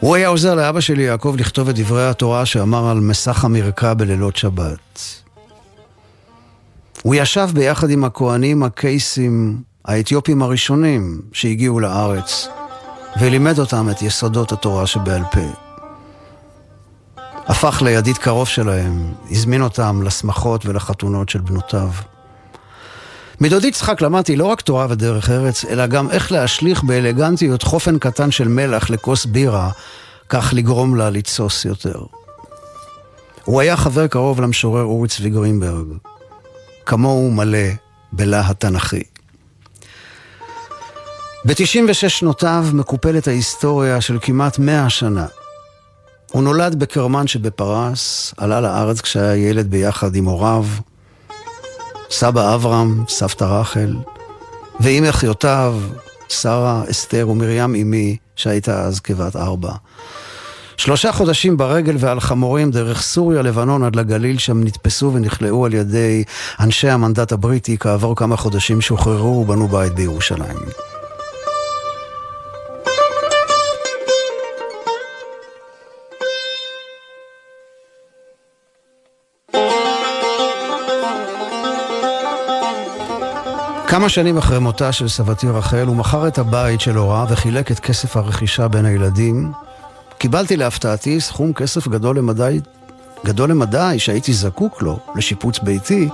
הוא 0.00 0.16
היה 0.16 0.28
עוזר 0.28 0.54
לאבא 0.54 0.80
שלי 0.80 1.02
יעקב 1.02 1.34
לכתוב 1.38 1.68
את 1.68 1.74
דברי 1.74 2.08
התורה 2.08 2.46
שאמר 2.46 2.90
על 2.90 3.00
מסך 3.00 3.44
המרקע 3.44 3.94
בלילות 3.94 4.36
שבת. 4.36 5.21
הוא 7.02 7.14
ישב 7.14 7.48
ביחד 7.54 7.90
עם 7.90 8.04
הכהנים 8.04 8.62
הקייסים 8.62 9.62
האתיופים 9.84 10.42
הראשונים 10.42 11.20
שהגיעו 11.32 11.80
לארץ, 11.80 12.48
ולימד 13.20 13.58
אותם 13.58 13.90
את 13.90 14.02
יסודות 14.02 14.52
התורה 14.52 14.86
שבעל 14.86 15.22
פה. 15.32 15.40
הפך 17.46 17.82
לידיד 17.82 18.18
קרוב 18.18 18.48
שלהם, 18.48 19.12
הזמין 19.30 19.62
אותם 19.62 20.02
לשמחות 20.02 20.66
ולחתונות 20.66 21.28
של 21.28 21.40
בנותיו. 21.40 21.88
מדודי 23.40 23.68
יצחק 23.68 24.00
למדתי 24.00 24.36
לא 24.36 24.46
רק 24.46 24.60
תורה 24.60 24.86
ודרך 24.90 25.30
ארץ, 25.30 25.64
אלא 25.64 25.86
גם 25.86 26.10
איך 26.10 26.32
להשליך 26.32 26.82
באלגנטיות 26.82 27.62
חופן 27.62 27.98
קטן 27.98 28.30
של 28.30 28.48
מלח 28.48 28.90
לכוס 28.90 29.24
בירה, 29.24 29.70
כך 30.28 30.50
לגרום 30.56 30.96
לה 30.96 31.10
לתסוס 31.10 31.64
יותר. 31.64 32.00
הוא 33.44 33.60
היה 33.60 33.76
חבר 33.76 34.06
קרוב 34.06 34.40
למשורר 34.40 34.82
אורי 34.82 35.08
צבי 35.08 35.30
גרינברג. 35.30 36.11
כמוהו 36.86 37.30
מלא 37.30 37.68
בלהט 38.12 38.60
תנ"כי. 38.60 39.02
ב-96 41.44 42.08
שנותיו 42.08 42.66
מקופלת 42.72 43.28
ההיסטוריה 43.28 44.00
של 44.00 44.18
כמעט 44.22 44.58
100 44.58 44.90
שנה. 44.90 45.26
הוא 46.32 46.42
נולד 46.42 46.78
בקרמן 46.78 47.26
שבפרס, 47.26 48.34
עלה 48.36 48.60
לארץ 48.60 49.00
כשהיה 49.00 49.36
ילד 49.36 49.70
ביחד 49.70 50.14
עם 50.14 50.24
הוריו, 50.24 50.64
סבא 52.10 52.54
אברהם, 52.54 53.04
סבתא 53.08 53.44
רחל, 53.44 53.96
ועם 54.80 55.04
אחיותיו, 55.04 55.80
שרה, 56.28 56.82
אסתר 56.90 57.28
ומרים 57.28 57.74
אמי, 57.74 58.16
שהייתה 58.36 58.82
אז 58.82 59.00
כבת 59.00 59.36
ארבע. 59.36 59.72
שלושה 60.76 61.12
חודשים 61.12 61.56
ברגל 61.56 61.96
ועל 61.98 62.20
חמורים 62.20 62.70
דרך 62.70 63.02
סוריה, 63.02 63.42
לבנון 63.42 63.84
עד 63.84 63.96
לגליל, 63.96 64.38
שם 64.38 64.64
נתפסו 64.64 65.12
ונכלאו 65.14 65.66
על 65.66 65.74
ידי 65.74 66.24
אנשי 66.60 66.88
המנדט 66.88 67.32
הבריטי, 67.32 67.76
כעבור 67.80 68.16
כמה 68.16 68.36
חודשים 68.36 68.80
שוחררו 68.80 69.40
ובנו 69.40 69.68
בית 69.68 69.94
בירושלים. 69.94 70.56
כמה 83.92 84.08
שנים 84.08 84.38
אחרי 84.38 84.58
מותה 84.58 84.92
של 84.92 85.08
סבתי 85.08 85.48
רחל, 85.48 85.86
הוא 85.86 85.96
מכר 85.96 86.28
את 86.28 86.38
הבית 86.38 86.80
של 86.80 86.96
הוריו 86.96 87.26
וחילק 87.30 87.70
את 87.70 87.80
כסף 87.80 88.16
הרכישה 88.16 88.68
בין 88.68 88.84
הילדים. 88.84 89.52
קיבלתי 90.22 90.56
להפתעתי 90.56 91.20
סכום 91.20 91.52
כסף 91.52 91.88
גדול 91.88 92.18
למדי, 92.18 92.60
גדול 93.26 93.50
למדי 93.50 93.94
שהייתי 93.98 94.32
זקוק 94.32 94.82
לו 94.82 94.98
לשיפוץ 95.16 95.58
ביתי, 95.58 96.08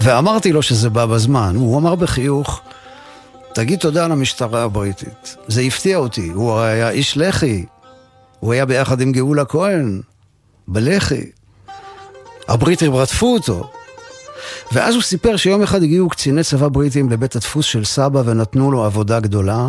ואמרתי 0.00 0.52
לו 0.52 0.62
שזה 0.62 0.90
בא 0.90 1.06
בזמן. 1.06 1.56
הוא 1.56 1.78
אמר 1.78 1.94
בחיוך, 1.94 2.60
תגיד 3.54 3.78
תודה 3.78 4.06
למשטרה 4.06 4.62
הבריטית. 4.62 5.36
זה 5.46 5.60
הפתיע 5.60 5.96
אותי, 5.96 6.28
הוא 6.34 6.58
היה 6.58 6.90
איש 6.90 7.16
לח"י. 7.16 7.66
הוא 8.40 8.52
היה 8.52 8.66
ביחד 8.66 9.00
עם 9.00 9.12
גאולה 9.12 9.44
כהן, 9.44 10.00
בלח"י. 10.68 11.30
הבריטים 12.48 12.94
רדפו 12.94 13.34
אותו. 13.34 13.70
ואז 14.72 14.94
הוא 14.94 15.02
סיפר 15.02 15.36
שיום 15.36 15.62
אחד 15.62 15.82
הגיעו 15.82 16.08
קציני 16.08 16.44
צבא 16.44 16.68
בריטים 16.68 17.10
לבית 17.10 17.36
הדפוס 17.36 17.66
של 17.66 17.84
סבא 17.84 18.22
ונתנו 18.24 18.72
לו 18.72 18.84
עבודה 18.84 19.20
גדולה, 19.20 19.66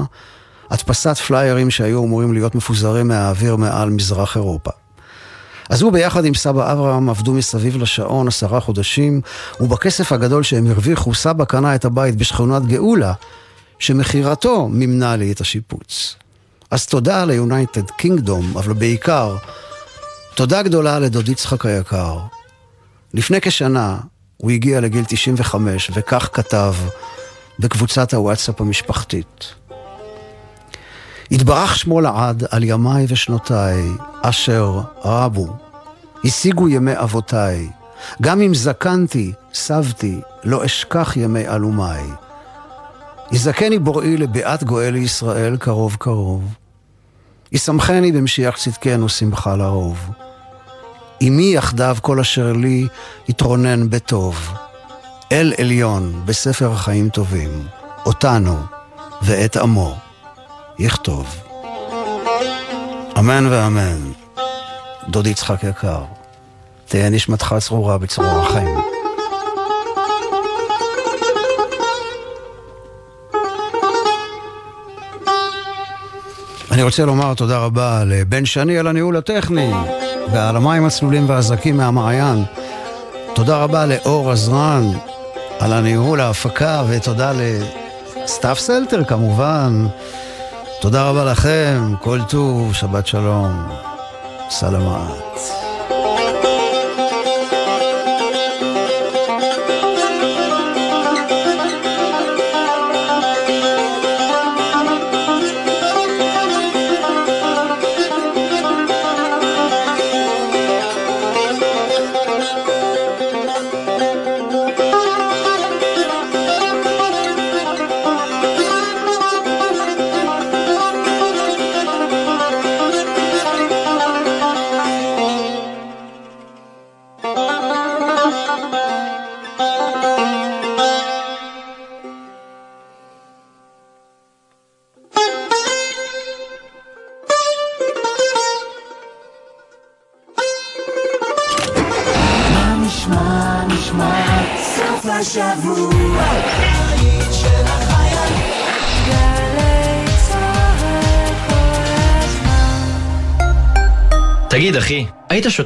הדפסת 0.72 1.18
פליירים 1.18 1.70
שהיו 1.70 2.04
אמורים 2.04 2.34
להיות 2.34 2.56
מפוזרים 2.56 3.08
מהאוויר 3.08 3.56
מעל 3.56 3.90
מזרח 3.90 4.36
אירופה. 4.36 4.72
אז 5.70 5.82
הוא 5.82 5.92
ביחד 5.92 6.26
עם 6.26 6.34
סבא 6.34 6.72
אברהם 6.72 7.10
עבדו 7.10 7.34
מסביב 7.34 7.78
לשעון 7.78 8.28
עשרה 8.28 8.60
חודשים, 8.60 9.22
ובכסף 9.60 10.12
הגדול 10.12 10.44
שהם 10.44 10.68
הרוויחו, 10.68 11.14
סבא 11.14 11.46
קנה 11.46 11.76
את 11.76 11.86
הבית 11.86 12.16
בשכונת 12.16 12.66
גאולה, 12.66 13.14
שמכירתו 13.80 14.68
מימנה 14.68 15.16
לי 15.16 15.32
את 15.32 15.42
השיפוץ. 15.42 16.16
אז 16.72 16.86
תודה 16.86 17.26
ליונייטד 17.26 17.90
קינגדום, 17.92 18.58
אבל 18.58 18.74
בעיקר, 18.74 19.36
תודה 20.36 20.64
גדולה 20.64 21.00
לדוד 21.00 21.30
יצחק 21.30 21.66
היקר. 21.66 22.18
לפני 23.14 23.42
כשנה 23.42 23.98
הוא 24.38 24.52
הגיע 24.52 24.82
לגיל 24.82 25.04
95, 25.08 25.92
וכך 25.94 26.30
כתב 26.34 26.74
בקבוצת 27.60 28.14
הוואטסאפ 28.14 28.62
המשפחתית. 28.62 29.54
התברך 31.32 31.76
שמו 31.78 32.02
לעד 32.02 32.44
על 32.52 32.64
ימיי 32.64 33.06
ושנותיי, 33.10 33.84
אשר 34.22 34.80
רבו. 35.06 35.48
השיגו 36.26 36.70
ימי 36.70 36.92
אבותיי. 36.96 37.70
גם 38.22 38.42
אם 38.42 38.54
זקנתי, 38.54 39.34
סבתי, 39.54 40.22
לא 40.44 40.66
אשכח 40.66 41.18
ימי 41.18 41.48
אלומיי. 41.48 42.04
יזכני 43.32 43.80
בוראי 43.80 44.18
לביאת 44.18 44.64
גואל 44.64 44.94
לישראל 44.94 45.58
קרוב 45.58 45.96
קרוב. 46.00 46.44
ישמחני 47.52 48.12
במשיח 48.12 48.58
צדקנו 48.58 49.10
שמחה 49.10 49.56
לרוב. 49.56 50.10
עמי 51.20 51.54
יחדיו 51.56 51.98
כל 52.02 52.20
אשר 52.20 52.54
לי 52.54 52.88
יתרונן 53.30 53.90
בטוב. 53.90 54.52
אל 55.32 55.54
עליון 55.60 56.22
בספר 56.26 56.76
חיים 56.76 57.10
טובים, 57.10 57.68
אותנו 58.06 58.58
ואת 59.22 59.58
עמו 59.58 60.11
יכתוב. 60.82 61.36
אמן 63.20 63.48
ואמן. 63.50 64.12
דוד 65.10 65.28
יצחק 65.28 65.64
יקר, 65.64 66.04
תהיה 66.86 67.10
נשמתך 67.10 67.56
צרורה 67.60 67.98
בצרור 67.98 68.40
החיים. 68.40 68.78
אני 76.72 76.84
רוצה 76.84 77.06
לומר 77.06 77.34
תודה 77.34 77.58
רבה 77.58 78.04
לבן 78.06 78.46
שני 78.46 78.78
על 78.78 78.88
הניהול 78.88 79.18
הטכני 79.18 79.74
ועל 80.32 80.56
המים 80.56 80.86
הצלולים 80.86 81.30
והזקים 81.30 81.78
מהמעיין. 81.78 82.44
תודה 83.36 83.58
רבה 83.58 83.86
לאור 83.86 84.32
עזרן 84.32 84.84
על 85.60 85.74
הניהול 85.74 86.22
ההפקה 86.22 86.84
ותודה 86.90 87.32
לסתיו 88.26 88.56
סלטר 88.56 89.04
כמובן. 89.04 89.88
תודה 90.82 91.10
רבה 91.10 91.26
לכם, 91.32 91.94
כל 92.00 92.20
טוב, 92.30 92.74
שבת 92.74 93.08
שלום, 93.08 93.70
סלמת. 94.50 95.71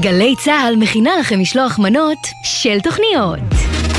גלי 0.00 0.34
צה"ל 0.44 0.76
מכינה 0.76 1.10
לכם 1.20 1.40
משלוח 1.40 1.78
מנות 1.78 2.18
של 2.44 2.80
תוכניות. 2.80 3.38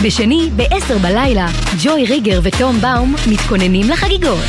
בשני, 0.04 0.50
ב-10 0.56 0.94
בלילה, 1.02 1.48
ג'וי 1.84 2.06
ריגר 2.06 2.40
ותום 2.44 2.82
באום 2.82 3.16
מתכוננים 3.32 3.90
לחגיגות. 3.90 4.46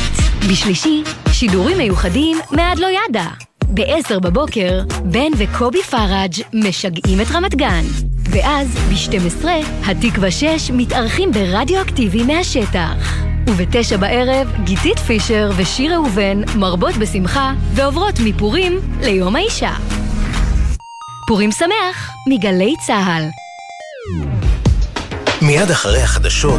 בשלישי, 0.49 1.03
שידורים 1.31 1.77
מיוחדים 1.77 2.37
מעד 2.51 2.79
לא 2.79 2.87
ידע. 2.87 3.25
ב-10 3.73 4.19
בבוקר, 4.19 4.81
בן 5.03 5.31
וקובי 5.37 5.83
פראג' 5.83 6.33
משגעים 6.53 7.21
את 7.21 7.27
רמת 7.31 7.55
גן. 7.55 7.83
ואז, 8.31 8.67
ב-12, 8.67 9.45
התקווה 9.85 10.31
6 10.31 10.71
מתארחים 10.73 11.31
ברדיואקטיבי 11.31 12.23
מהשטח. 12.23 13.23
ובתשע 13.47 13.97
בערב, 13.97 14.47
גיתית 14.63 14.99
פישר 14.99 15.51
ושיר 15.55 15.93
ראובן 15.93 16.41
מרבות 16.55 16.95
בשמחה 16.95 17.53
ועוברות 17.73 18.15
מפורים 18.25 18.79
ליום 19.01 19.35
האישה. 19.35 19.73
פורים 21.27 21.51
שמח 21.51 22.15
מגלי 22.29 22.75
צה"ל. 22.87 23.29
מיד 25.41 25.71
אחרי 25.71 26.01
החדשות 26.01 26.51